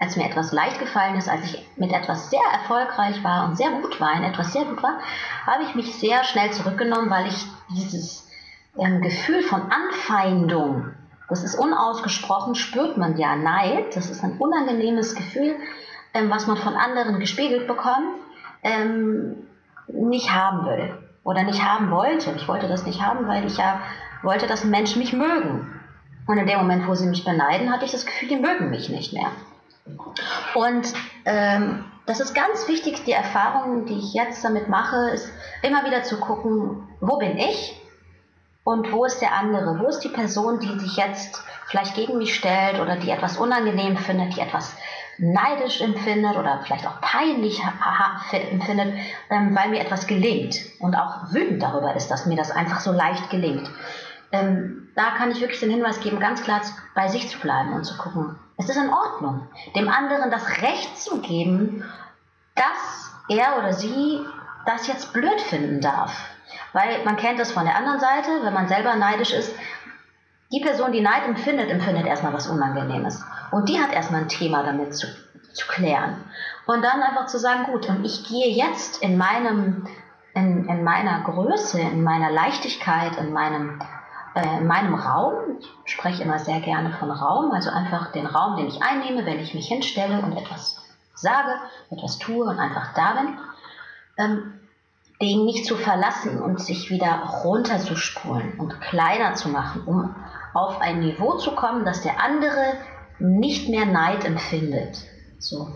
[0.00, 3.70] als mir etwas leicht gefallen ist, als ich mit etwas sehr erfolgreich war und sehr
[3.70, 4.98] gut war, in etwas sehr gut war,
[5.46, 7.44] habe ich mich sehr schnell zurückgenommen, weil ich
[7.76, 8.26] dieses
[8.78, 10.94] ähm, Gefühl von Anfeindung
[11.28, 13.94] das ist unausgesprochen, spürt man ja Neid.
[13.94, 15.56] Das ist ein unangenehmes Gefühl,
[16.14, 18.16] ähm, was man von anderen gespiegelt bekommt,
[18.62, 19.47] ähm,
[19.88, 22.32] nicht haben will oder nicht haben wollte.
[22.32, 23.80] Ich wollte das nicht haben, weil ich ja
[24.22, 25.80] wollte, dass Menschen mich mögen.
[26.26, 28.88] Und in dem Moment, wo sie mich beneiden, hatte ich das Gefühl, die mögen mich
[28.90, 29.30] nicht mehr.
[30.54, 30.92] Und
[31.24, 35.30] ähm, das ist ganz wichtig, die Erfahrung, die ich jetzt damit mache, ist
[35.62, 37.80] immer wieder zu gucken, wo bin ich
[38.64, 39.78] und wo ist der andere?
[39.78, 43.96] Wo ist die Person, die sich jetzt vielleicht gegen mich stellt oder die etwas unangenehm
[43.96, 44.74] findet, die etwas
[45.18, 47.60] neidisch empfindet oder vielleicht auch peinlich
[48.32, 48.94] empfindet,
[49.30, 52.92] ähm, weil mir etwas gelingt und auch wütend darüber ist, dass mir das einfach so
[52.92, 53.68] leicht gelingt.
[54.30, 56.60] Ähm, da kann ich wirklich den Hinweis geben, ganz klar
[56.94, 60.98] bei sich zu bleiben und zu gucken, es ist in Ordnung, dem anderen das Recht
[60.98, 61.84] zu geben,
[62.54, 64.20] dass er oder sie
[64.66, 66.12] das jetzt blöd finden darf.
[66.72, 69.54] Weil man kennt das von der anderen Seite, wenn man selber neidisch ist,
[70.52, 73.22] die Person, die Neid empfindet, empfindet erstmal was Unangenehmes.
[73.50, 75.06] Und die hat erstmal ein Thema damit zu,
[75.52, 76.24] zu klären.
[76.66, 79.86] Und dann einfach zu sagen, gut, und ich gehe jetzt in meinem,
[80.34, 83.80] in, in meiner Größe, in meiner Leichtigkeit, in meinem,
[84.34, 85.34] äh, in meinem Raum,
[85.84, 89.40] ich spreche immer sehr gerne von Raum, also einfach den Raum, den ich einnehme, wenn
[89.40, 90.82] ich mich hinstelle und etwas
[91.14, 91.52] sage,
[91.90, 93.38] etwas tue und einfach da bin,
[94.18, 94.60] ähm,
[95.20, 100.14] den nicht zu verlassen und sich wieder runterzuspulen und kleiner zu machen, um
[100.58, 102.74] auf ein Niveau zu kommen, dass der andere
[103.18, 104.98] nicht mehr Neid empfindet.
[105.38, 105.68] So,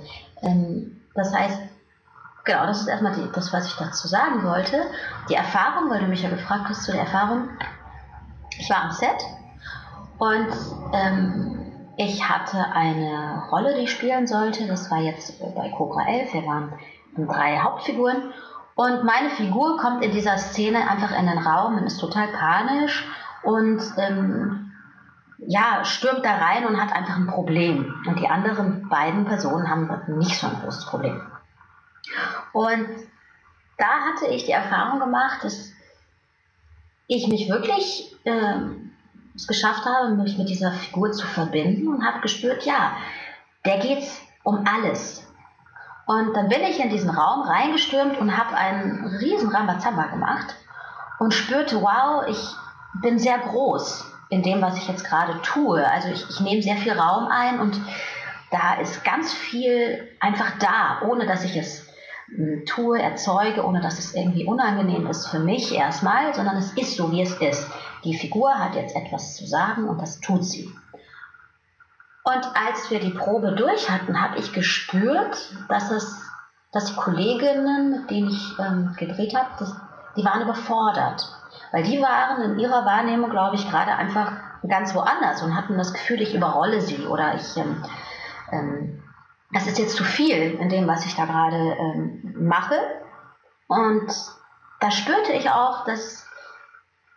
[0.43, 1.59] ähm, das heißt,
[2.45, 4.83] genau, das ist erstmal die, das, was ich dazu sagen wollte.
[5.28, 7.49] Die Erfahrung, weil du mich ja gefragt hast zu der Erfahrung,
[8.59, 9.24] ich war am Set
[10.18, 10.49] und
[10.93, 11.59] ähm,
[11.97, 14.66] ich hatte eine Rolle, die ich spielen sollte.
[14.66, 16.33] Das war jetzt bei Cobra 11.
[16.33, 16.72] Wir waren
[17.16, 18.33] drei Hauptfiguren.
[18.74, 23.07] Und meine Figur kommt in dieser Szene einfach in den Raum und ist total panisch
[23.43, 24.72] und ähm,
[25.47, 27.95] ja, stürmt da rein und hat einfach ein Problem.
[28.07, 31.20] Und die anderen beiden Personen haben nicht so ein großes Problem.
[32.53, 32.86] Und
[33.78, 35.72] da hatte ich die Erfahrung gemacht, dass
[37.07, 38.55] ich mich wirklich äh,
[39.34, 42.93] es geschafft habe, mich mit dieser Figur zu verbinden und habe gespürt, ja,
[43.64, 45.26] der geht's um alles.
[46.07, 50.55] Und dann bin ich in diesen Raum reingestürmt und habe einen riesen Rambazamba gemacht
[51.18, 52.45] und spürte, wow, ich
[53.01, 55.87] bin sehr groß in dem, was ich jetzt gerade tue.
[55.87, 57.78] Also ich, ich nehme sehr viel Raum ein und
[58.51, 61.87] da ist ganz viel einfach da, ohne dass ich es
[62.28, 66.97] hm, tue, erzeuge, ohne dass es irgendwie unangenehm ist für mich erstmal, sondern es ist
[66.97, 67.70] so, wie es ist.
[68.05, 70.72] Die Figur hat jetzt etwas zu sagen und das tut sie.
[72.24, 76.22] Und als wir die Probe durch hatten, habe ich gespürt, dass es,
[76.72, 79.66] dass die Kolleginnen, mit denen ich ähm, gedreht habe,
[80.16, 81.22] die waren überfordert.
[81.73, 84.33] Weil die waren in ihrer Wahrnehmung, glaube ich, gerade einfach
[84.68, 87.83] ganz woanders und hatten das Gefühl, ich überrolle sie oder ich, ähm,
[88.53, 89.03] ähm,
[89.53, 92.77] das ist jetzt zu viel in dem, was ich da gerade ähm, mache.
[93.66, 94.12] Und
[94.81, 96.27] da spürte ich auch, dass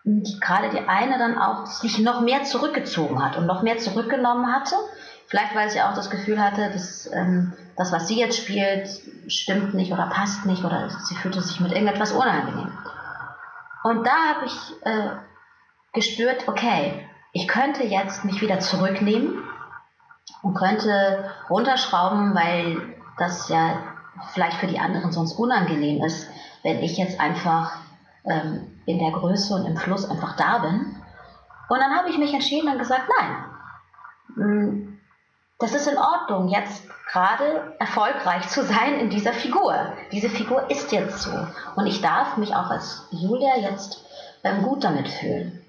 [0.05, 4.53] die, gerade die eine dann auch sich noch mehr zurückgezogen hat und noch mehr zurückgenommen
[4.53, 4.75] hatte.
[5.27, 8.87] Vielleicht, weil sie auch das Gefühl hatte, dass ähm, das, was sie jetzt spielt,
[9.27, 12.71] stimmt nicht oder passt nicht oder sie fühlte sich mit irgendetwas unangenehm.
[13.85, 15.09] Und da habe ich äh,
[15.93, 19.43] gespürt, okay, ich könnte jetzt mich wieder zurücknehmen
[20.41, 23.83] und könnte runterschrauben, weil das ja
[24.33, 26.27] vielleicht für die anderen sonst unangenehm ist,
[26.63, 27.77] wenn ich jetzt einfach
[28.23, 30.95] ähm, in der Größe und im Fluss einfach da bin.
[31.69, 33.45] Und dann habe ich mich entschieden und gesagt, nein,
[34.33, 34.94] hm,
[35.59, 39.93] das ist in Ordnung, jetzt gerade erfolgreich zu sein in dieser Figur.
[40.11, 41.31] Diese Figur ist jetzt so.
[41.75, 44.03] Und ich darf mich auch als Julia jetzt
[44.43, 45.61] ähm, gut damit fühlen.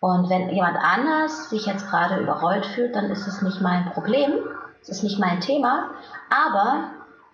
[0.00, 4.32] Und wenn jemand anders sich jetzt gerade überrollt fühlt, dann ist es nicht mein Problem,
[4.80, 5.90] es ist nicht mein Thema,
[6.28, 6.90] aber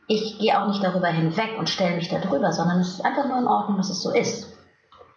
[0.07, 3.39] ich gehe auch nicht darüber hinweg und stelle mich darüber, sondern es ist einfach nur
[3.39, 4.53] in Ordnung, dass es so ist.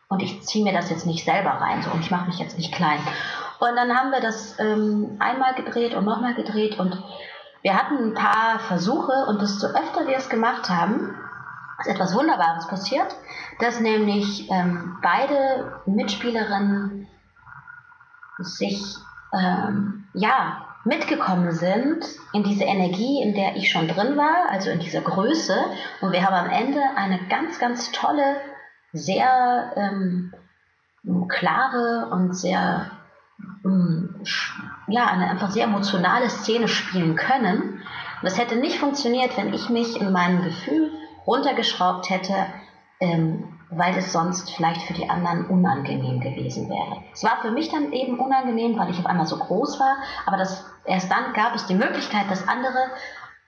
[0.08, 2.58] Und ich ziehe mir das jetzt nicht selber rein so, und ich mache mich jetzt
[2.58, 3.00] nicht klein.
[3.62, 6.98] Und dann haben wir das ähm, einmal gedreht und nochmal gedreht und
[7.62, 11.16] wir hatten ein paar Versuche und desto öfter wir es gemacht haben,
[11.80, 13.16] ist etwas Wunderbares passiert,
[13.60, 17.08] dass nämlich ähm, beide Mitspielerinnen
[18.40, 18.96] sich
[19.32, 22.04] ähm, ja mitgekommen sind
[22.34, 25.56] in diese Energie, in der ich schon drin war, also in dieser Größe.
[26.02, 28.38] Und wir haben am Ende eine ganz, ganz tolle,
[28.92, 30.34] sehr ähm,
[31.30, 32.90] klare und sehr
[34.88, 37.80] ja, eine einfach sehr emotionale Szene spielen können.
[38.22, 40.92] das hätte nicht funktioniert, wenn ich mich in meinem Gefühl
[41.26, 42.36] runtergeschraubt hätte,
[43.00, 47.04] ähm, weil es sonst vielleicht für die anderen unangenehm gewesen wäre.
[47.14, 50.38] Es war für mich dann eben unangenehm, weil ich auf einmal so groß war, aber
[50.38, 52.92] das, erst dann gab es die Möglichkeit, dass andere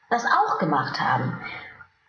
[0.10, 1.40] das auch gemacht haben.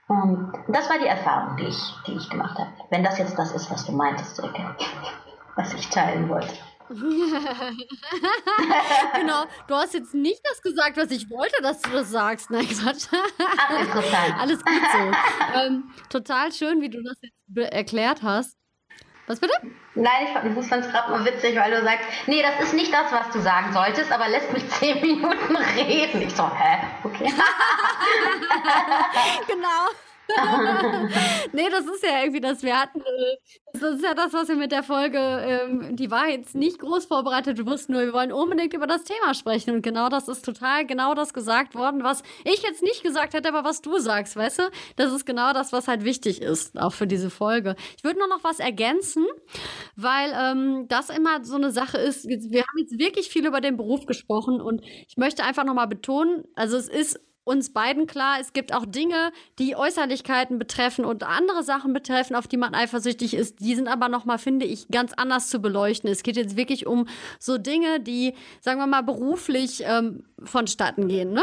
[0.06, 2.70] Und das war die Erfahrung, die ich, die ich gemacht habe.
[2.90, 4.76] Wenn das jetzt das ist, was du meintest, Ecke,
[5.56, 6.54] was ich teilen wollte.
[9.14, 12.50] genau, du hast jetzt nicht das gesagt, was ich wollte, dass du das sagst.
[12.50, 13.06] Nein, Quatsch.
[14.38, 15.12] Alles gut so.
[15.58, 18.56] ähm, total schön, wie du das jetzt erklärt hast.
[19.26, 19.54] Was bitte?
[19.94, 20.32] Nein, ich
[20.68, 23.40] fand es gerade mal witzig, weil du sagst, nee, das ist nicht das, was du
[23.40, 26.20] sagen solltest, aber lässt mich zehn Minuten reden.
[26.20, 26.86] Ich so, hä?
[27.04, 27.32] Okay.
[29.46, 29.88] genau.
[31.52, 32.62] nee, das ist ja irgendwie das.
[32.62, 33.02] Wir hatten,
[33.72, 37.04] das ist ja das, was wir mit der Folge, ähm, die war jetzt nicht groß
[37.06, 37.58] vorbereitet.
[37.58, 39.74] Wir wussten nur, wir wollen unbedingt über das Thema sprechen.
[39.74, 43.48] Und genau das ist total genau das gesagt worden, was ich jetzt nicht gesagt hätte,
[43.48, 44.62] aber was du sagst, weißt du?
[44.96, 47.76] Das ist genau das, was halt wichtig ist, auch für diese Folge.
[47.96, 49.26] Ich würde nur noch was ergänzen,
[49.96, 52.26] weil ähm, das immer so eine Sache ist.
[52.26, 56.44] Wir haben jetzt wirklich viel über den Beruf gesprochen und ich möchte einfach nochmal betonen,
[56.54, 61.62] also es ist uns beiden klar, es gibt auch Dinge, die Äußerlichkeiten betreffen und andere
[61.62, 63.60] Sachen betreffen, auf die man eifersüchtig ist.
[63.60, 66.10] Die sind aber nochmal, finde ich, ganz anders zu beleuchten.
[66.10, 67.06] Es geht jetzt wirklich um
[67.38, 71.42] so Dinge, die, sagen wir mal, beruflich ähm, vonstatten gehen, ne?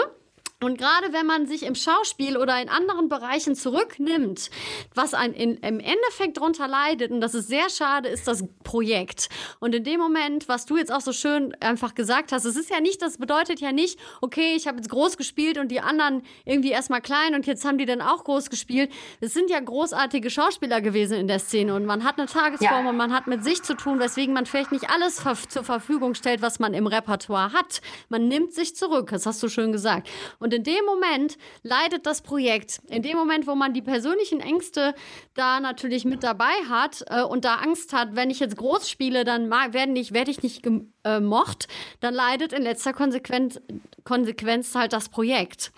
[0.63, 4.51] Und gerade wenn man sich im Schauspiel oder in anderen Bereichen zurücknimmt,
[4.93, 9.29] was ein, in, im Endeffekt darunter leidet, und das ist sehr schade, ist das Projekt.
[9.59, 12.69] Und in dem Moment, was du jetzt auch so schön einfach gesagt hast, es ist
[12.69, 16.21] ja nicht, das bedeutet ja nicht, okay, ich habe jetzt groß gespielt und die anderen
[16.45, 18.91] irgendwie erstmal klein und jetzt haben die dann auch groß gespielt.
[19.19, 22.89] Es sind ja großartige Schauspieler gewesen in der Szene und man hat eine Tagesform ja.
[22.91, 26.13] und man hat mit sich zu tun, weswegen man vielleicht nicht alles ver zur Verfügung
[26.13, 27.81] stellt, was man im Repertoire hat.
[28.09, 30.07] Man nimmt sich zurück, das hast du schön gesagt.
[30.37, 32.81] Und und in dem Moment leidet das Projekt.
[32.89, 34.93] In dem Moment, wo man die persönlichen Ängste
[35.33, 39.23] da natürlich mit dabei hat äh, und da Angst hat, wenn ich jetzt groß spiele,
[39.23, 43.61] dann werde ich, werd ich nicht gemocht, äh, dann leidet in letzter Konsequenz,
[44.03, 45.71] Konsequenz halt das Projekt.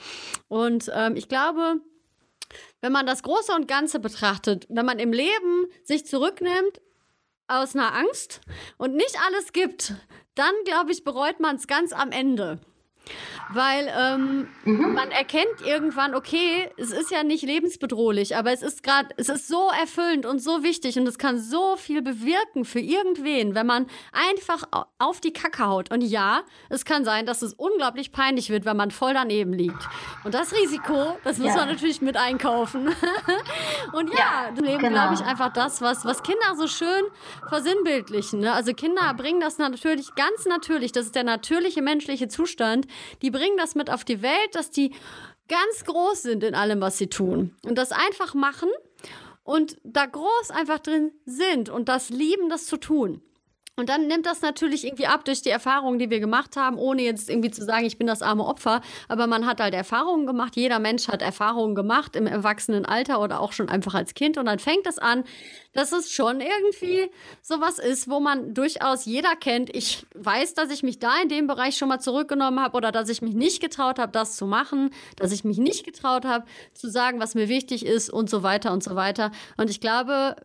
[0.48, 1.80] Und ähm, ich glaube,
[2.82, 6.82] wenn man das Große und Ganze betrachtet, wenn man im Leben sich zurücknimmt
[7.48, 8.42] aus einer Angst
[8.78, 9.94] und nicht alles gibt,
[10.34, 12.60] dann glaube ich, bereut man es ganz am Ende.
[13.50, 14.94] Weil ähm, mhm.
[14.94, 19.48] man erkennt irgendwann, okay, es ist ja nicht lebensbedrohlich, aber es ist gerade, es ist
[19.48, 23.88] so erfüllend und so wichtig und es kann so viel bewirken für irgendwen, wenn man
[24.12, 24.64] einfach
[24.98, 25.92] auf die Kacke haut.
[25.92, 29.88] Und ja, es kann sein, dass es unglaublich peinlich wird, wenn man voll daneben liegt.
[30.24, 31.58] Und das Risiko, das muss ja.
[31.58, 32.88] man natürlich mit einkaufen.
[33.94, 34.94] und ja, ja im Leben genau.
[34.94, 37.04] glaube ich einfach das, was, was Kinder so schön
[37.50, 38.40] versinnbildlichen.
[38.40, 38.54] Ne?
[38.54, 42.88] Also Kinder bringen das natürlich ganz natürlich, das ist der natürliche menschliche Zustand,
[43.22, 44.92] die bringen das mit auf die Welt, dass die
[45.48, 47.56] ganz groß sind in allem, was sie tun.
[47.66, 48.70] Und das einfach machen
[49.44, 53.22] und da groß einfach drin sind und das lieben, das zu tun.
[53.76, 57.02] Und dann nimmt das natürlich irgendwie ab durch die Erfahrungen, die wir gemacht haben, ohne
[57.02, 58.82] jetzt irgendwie zu sagen, ich bin das arme Opfer.
[59.08, 60.56] Aber man hat halt Erfahrungen gemacht.
[60.56, 64.38] Jeder Mensch hat Erfahrungen gemacht im Erwachsenenalter oder auch schon einfach als Kind.
[64.38, 65.24] Und dann fängt es an,
[65.74, 67.10] dass es schon irgendwie
[67.42, 69.76] sowas ist, wo man durchaus jeder kennt.
[69.76, 73.10] Ich weiß, dass ich mich da in dem Bereich schon mal zurückgenommen habe oder dass
[73.10, 76.46] ich mich nicht getraut habe, das zu machen, dass ich mich nicht getraut habe,
[76.76, 79.32] zu sagen, was mir wichtig ist und so weiter und so weiter.
[79.58, 80.36] Und ich glaube,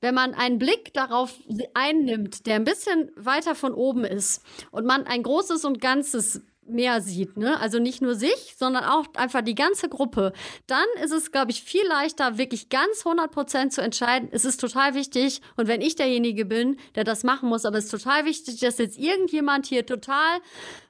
[0.00, 1.34] wenn man einen Blick darauf
[1.74, 2.75] einnimmt, der ein bisschen
[3.16, 7.60] weiter von oben ist und man ein großes und ganzes mehr sieht, ne?
[7.60, 10.32] Also nicht nur sich, sondern auch einfach die ganze Gruppe.
[10.66, 14.28] Dann ist es, glaube ich, viel leichter, wirklich ganz 100 Prozent zu entscheiden.
[14.32, 15.40] Es ist total wichtig.
[15.56, 18.78] Und wenn ich derjenige bin, der das machen muss, aber es ist total wichtig, dass
[18.78, 20.40] jetzt irgendjemand hier total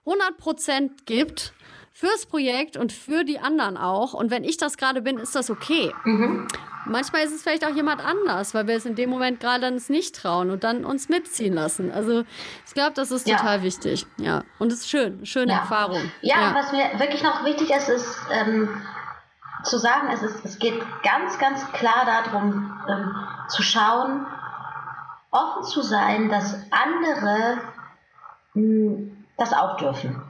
[0.06, 1.52] 100 Prozent gibt
[1.96, 4.12] fürs Projekt und für die anderen auch.
[4.12, 5.94] Und wenn ich das gerade bin, ist das okay.
[6.04, 6.46] Mhm.
[6.84, 9.88] Manchmal ist es vielleicht auch jemand anders, weil wir es in dem Moment gerade uns
[9.88, 11.90] nicht trauen und dann uns mitziehen lassen.
[11.90, 12.24] Also
[12.66, 13.38] ich glaube, das ist ja.
[13.38, 14.06] total wichtig.
[14.18, 15.60] Ja, und es ist schön, schöne ja.
[15.60, 16.12] Erfahrung.
[16.20, 18.68] Ja, ja, was mir wirklich noch wichtig ist, ist ähm,
[19.64, 23.14] zu sagen, es, ist, es geht ganz, ganz klar darum, ähm,
[23.48, 24.26] zu schauen,
[25.30, 27.58] offen zu sein, dass andere
[28.52, 30.25] mh, hm, das auch dürfen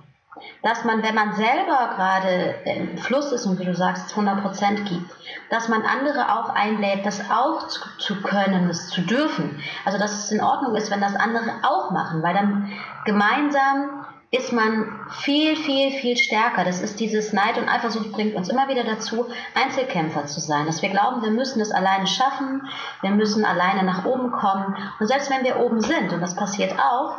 [0.63, 5.11] dass man, wenn man selber gerade im Fluss ist und wie du sagst, 100% gibt,
[5.51, 9.63] dass man andere auch einlädt, das auch zu, zu können, es zu dürfen.
[9.85, 12.73] Also dass es in Ordnung ist, wenn das andere auch machen, weil dann
[13.05, 16.65] gemeinsam ist man viel, viel, viel stärker.
[16.65, 20.67] Das ist dieses Neid und Eifersucht bringt uns immer wieder dazu, Einzelkämpfer zu sein.
[20.67, 22.63] Dass wir glauben, wir müssen es alleine schaffen,
[23.03, 24.77] wir müssen alleine nach oben kommen.
[24.99, 27.17] Und selbst wenn wir oben sind, und das passiert auch,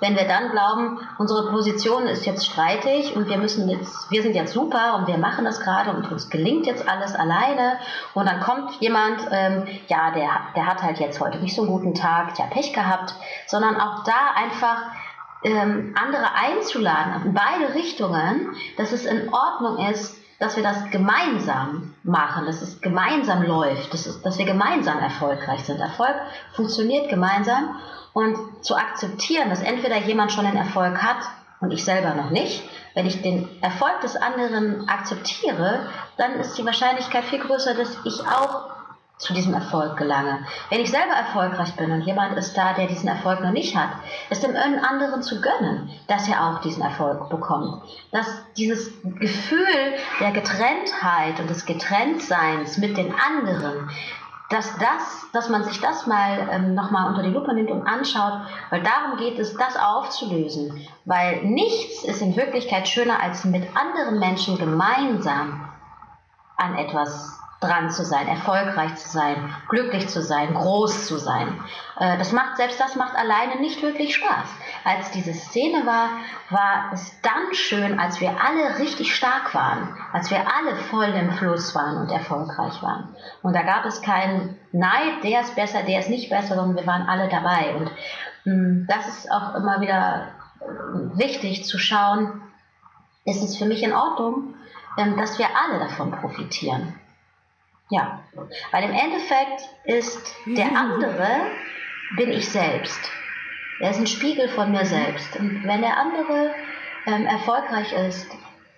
[0.00, 4.34] wenn wir dann glauben, unsere Position ist jetzt streitig und wir müssen jetzt, wir sind
[4.34, 7.78] jetzt super und wir machen das gerade und uns gelingt jetzt alles alleine
[8.14, 11.70] und dann kommt jemand, ähm, ja, der, der hat halt jetzt heute nicht so einen
[11.70, 13.14] guten Tag, der hat Pech gehabt,
[13.46, 14.82] sondern auch da einfach
[15.42, 21.94] ähm, andere einzuladen, in beide Richtungen, dass es in Ordnung ist, dass wir das gemeinsam
[22.04, 25.80] machen, dass es gemeinsam läuft, dass, dass wir gemeinsam erfolgreich sind.
[25.80, 26.14] Erfolg
[26.52, 27.76] funktioniert gemeinsam
[28.12, 31.18] und zu akzeptieren, dass entweder jemand schon den Erfolg hat
[31.60, 32.62] und ich selber noch nicht.
[32.94, 35.86] Wenn ich den Erfolg des anderen akzeptiere,
[36.16, 38.67] dann ist die Wahrscheinlichkeit viel größer, dass ich auch
[39.18, 40.46] zu diesem Erfolg gelange.
[40.70, 43.90] Wenn ich selber erfolgreich bin und jemand ist da, der diesen Erfolg noch nicht hat,
[44.30, 47.82] ist dem anderen zu gönnen, dass er auch diesen Erfolg bekommt.
[48.12, 49.66] Dass dieses Gefühl
[50.20, 53.90] der Getrenntheit und des Getrenntseins mit den anderen,
[54.50, 58.40] dass das, dass man sich das mal ähm, nochmal unter die Lupe nimmt und anschaut,
[58.70, 60.86] weil darum geht es, das aufzulösen.
[61.04, 65.68] Weil nichts ist in Wirklichkeit schöner, als mit anderen Menschen gemeinsam
[66.56, 71.60] an etwas dran zu sein, erfolgreich zu sein, glücklich zu sein, groß zu sein.
[71.98, 74.48] Äh, das macht, selbst das macht alleine nicht wirklich Spaß.
[74.84, 76.10] Als diese Szene war,
[76.50, 81.32] war es dann schön, als wir alle richtig stark waren, als wir alle voll im
[81.32, 83.16] Fluss waren und erfolgreich waren.
[83.42, 86.86] Und da gab es keinen Neid, der ist besser, der ist nicht besser, sondern wir
[86.86, 87.74] waren alle dabei.
[87.74, 87.90] Und
[88.44, 90.28] mh, hm, das ist auch immer wieder
[90.60, 92.40] äh, wichtig zu schauen,
[93.24, 94.54] ist es für mich in Ordnung,
[94.96, 96.94] ähm, dass wir alle davon profitieren.
[97.90, 98.20] Ja,
[98.70, 101.26] weil im Endeffekt ist der andere,
[102.16, 103.00] bin ich selbst.
[103.80, 105.36] Er ist ein Spiegel von mir selbst.
[105.36, 106.50] Und wenn der andere
[107.06, 108.26] ähm, erfolgreich ist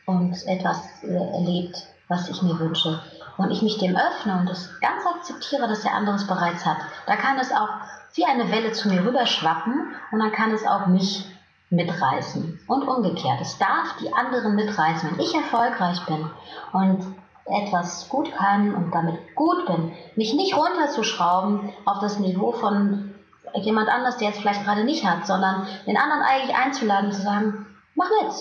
[0.06, 1.76] und etwas äh, erlebt,
[2.08, 3.00] was ich mir wünsche,
[3.40, 6.76] und ich mich dem öffne und das ganz akzeptiere, dass der andere es bereits hat,
[7.06, 7.68] da kann es auch
[8.14, 11.24] wie eine Welle zu mir rüberschwappen und dann kann es auch mich
[11.70, 12.60] mitreißen.
[12.66, 15.10] Und umgekehrt, es darf die anderen mitreißen.
[15.10, 16.30] Wenn ich erfolgreich bin
[16.72, 17.14] und
[17.50, 23.14] etwas gut kann und damit gut bin, mich nicht runterzuschrauben auf das Niveau von
[23.54, 27.66] jemand anders, der es vielleicht gerade nicht hat, sondern den anderen eigentlich einzuladen, zu sagen,
[27.94, 28.32] mach mit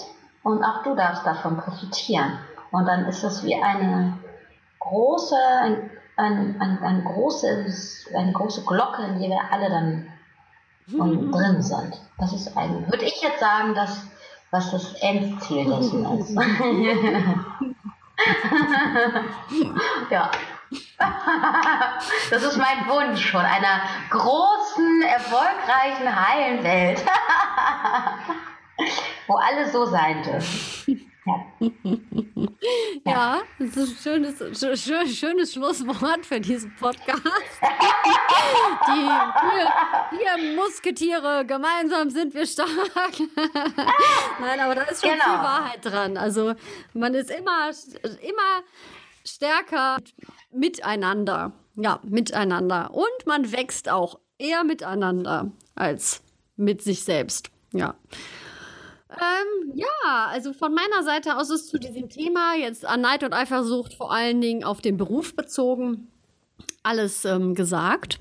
[0.44, 2.38] und auch du darfst davon profitieren.
[2.72, 4.18] Und dann ist das wie eine
[4.80, 10.08] große, ein, ein, ein, ein großes, eine große Glocke, in der wir alle dann
[10.88, 11.32] mhm.
[11.32, 12.00] drin sind.
[12.18, 14.06] Das ist ein, würde ich jetzt sagen, dass
[14.52, 16.36] was das Endziel dessen ist.
[20.10, 20.32] ja.
[22.30, 27.04] Das ist mein Wunsch von einer großen, erfolgreichen, heilen Welt,
[29.28, 31.09] wo alle so sein dürfen.
[33.06, 33.42] Ja.
[33.58, 37.22] das ist ein schönes, schönes, schönes Schlusswort für diesen Podcast.
[38.88, 39.10] Die
[39.40, 39.72] vier,
[40.10, 42.70] vier Musketiere, gemeinsam sind wir stark.
[44.40, 45.24] Nein, aber da ist schon genau.
[45.26, 46.18] viel Wahrheit dran.
[46.18, 46.54] Also
[46.94, 47.72] man ist immer,
[48.22, 48.64] immer
[49.26, 49.98] stärker
[50.52, 51.54] miteinander.
[51.76, 52.92] Ja, miteinander.
[52.94, 56.22] Und man wächst auch eher miteinander als
[56.56, 57.50] mit sich selbst.
[57.74, 57.96] Ja.
[59.12, 63.34] Ähm, ja, also von meiner Seite aus ist zu diesem Thema jetzt an Neid und
[63.34, 66.08] Eifersucht vor allen Dingen auf den Beruf bezogen
[66.84, 68.20] alles ähm, gesagt.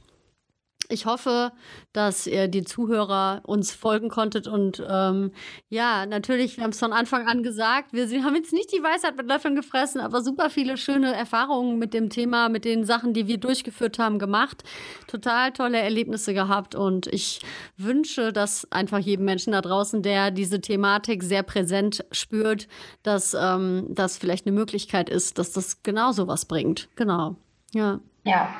[0.90, 1.52] Ich hoffe,
[1.92, 5.32] dass ihr die Zuhörer uns folgen konntet und ähm,
[5.68, 9.14] ja, natürlich, wir haben es von Anfang an gesagt, wir haben jetzt nicht die Weisheit
[9.16, 13.26] mit Löffeln gefressen, aber super viele schöne Erfahrungen mit dem Thema, mit den Sachen, die
[13.26, 14.64] wir durchgeführt haben, gemacht.
[15.08, 17.40] Total tolle Erlebnisse gehabt und ich
[17.76, 22.66] wünsche, dass einfach jedem Menschen da draußen, der diese Thematik sehr präsent spürt,
[23.02, 26.88] dass ähm, das vielleicht eine Möglichkeit ist, dass das genauso was bringt.
[26.96, 27.36] Genau.
[27.74, 28.00] Ja.
[28.24, 28.54] Ja,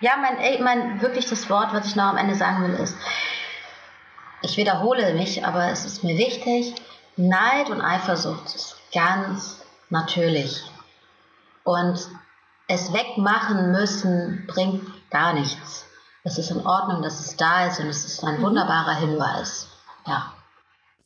[0.00, 2.96] ja, mein, mein, wirklich das Wort, was ich noch am Ende sagen will, ist,
[4.42, 6.74] ich wiederhole mich, aber es ist mir wichtig,
[7.16, 10.62] Neid und Eifersucht ist ganz natürlich.
[11.64, 11.98] Und
[12.68, 15.86] es wegmachen müssen bringt gar nichts.
[16.22, 18.42] Es ist in Ordnung, dass es da ist und es ist ein mhm.
[18.42, 19.68] wunderbarer Hinweis.
[20.06, 20.32] Ja.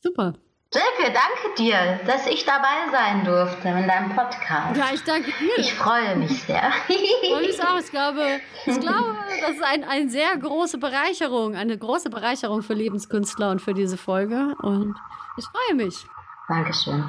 [0.01, 0.33] Super.
[0.73, 4.75] Silke, danke dir, dass ich dabei sein durfte in deinem Podcast.
[4.75, 5.51] Ja, ich danke dir.
[5.57, 6.71] Ich freue mich sehr.
[6.87, 7.77] ich freue mich auch.
[7.77, 12.73] Ich glaube, ich glaube das ist ein, eine sehr große Bereicherung, eine große Bereicherung für
[12.73, 14.55] Lebenskünstler und für diese Folge.
[14.63, 14.95] Und
[15.37, 16.07] ich freue mich.
[16.47, 17.07] Dankeschön.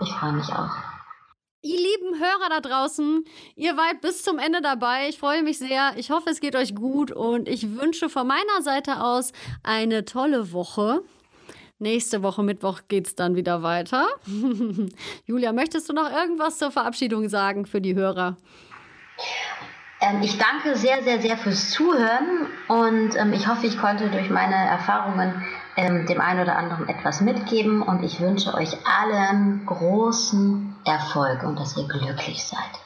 [0.00, 0.74] Ich freue mich auch.
[1.62, 5.08] Ihr lieben Hörer da draußen, ihr wart bis zum Ende dabei.
[5.08, 5.92] Ich freue mich sehr.
[5.96, 10.52] Ich hoffe, es geht euch gut und ich wünsche von meiner Seite aus eine tolle
[10.52, 11.04] Woche.
[11.84, 14.06] Nächste Woche Mittwoch geht es dann wieder weiter.
[15.26, 18.38] Julia, möchtest du noch irgendwas zur Verabschiedung sagen für die Hörer?
[20.00, 24.30] Ähm, ich danke sehr, sehr, sehr fürs Zuhören und ähm, ich hoffe, ich konnte durch
[24.30, 25.44] meine Erfahrungen
[25.76, 31.60] ähm, dem einen oder anderen etwas mitgeben und ich wünsche euch allen großen Erfolg und
[31.60, 32.83] dass ihr glücklich seid.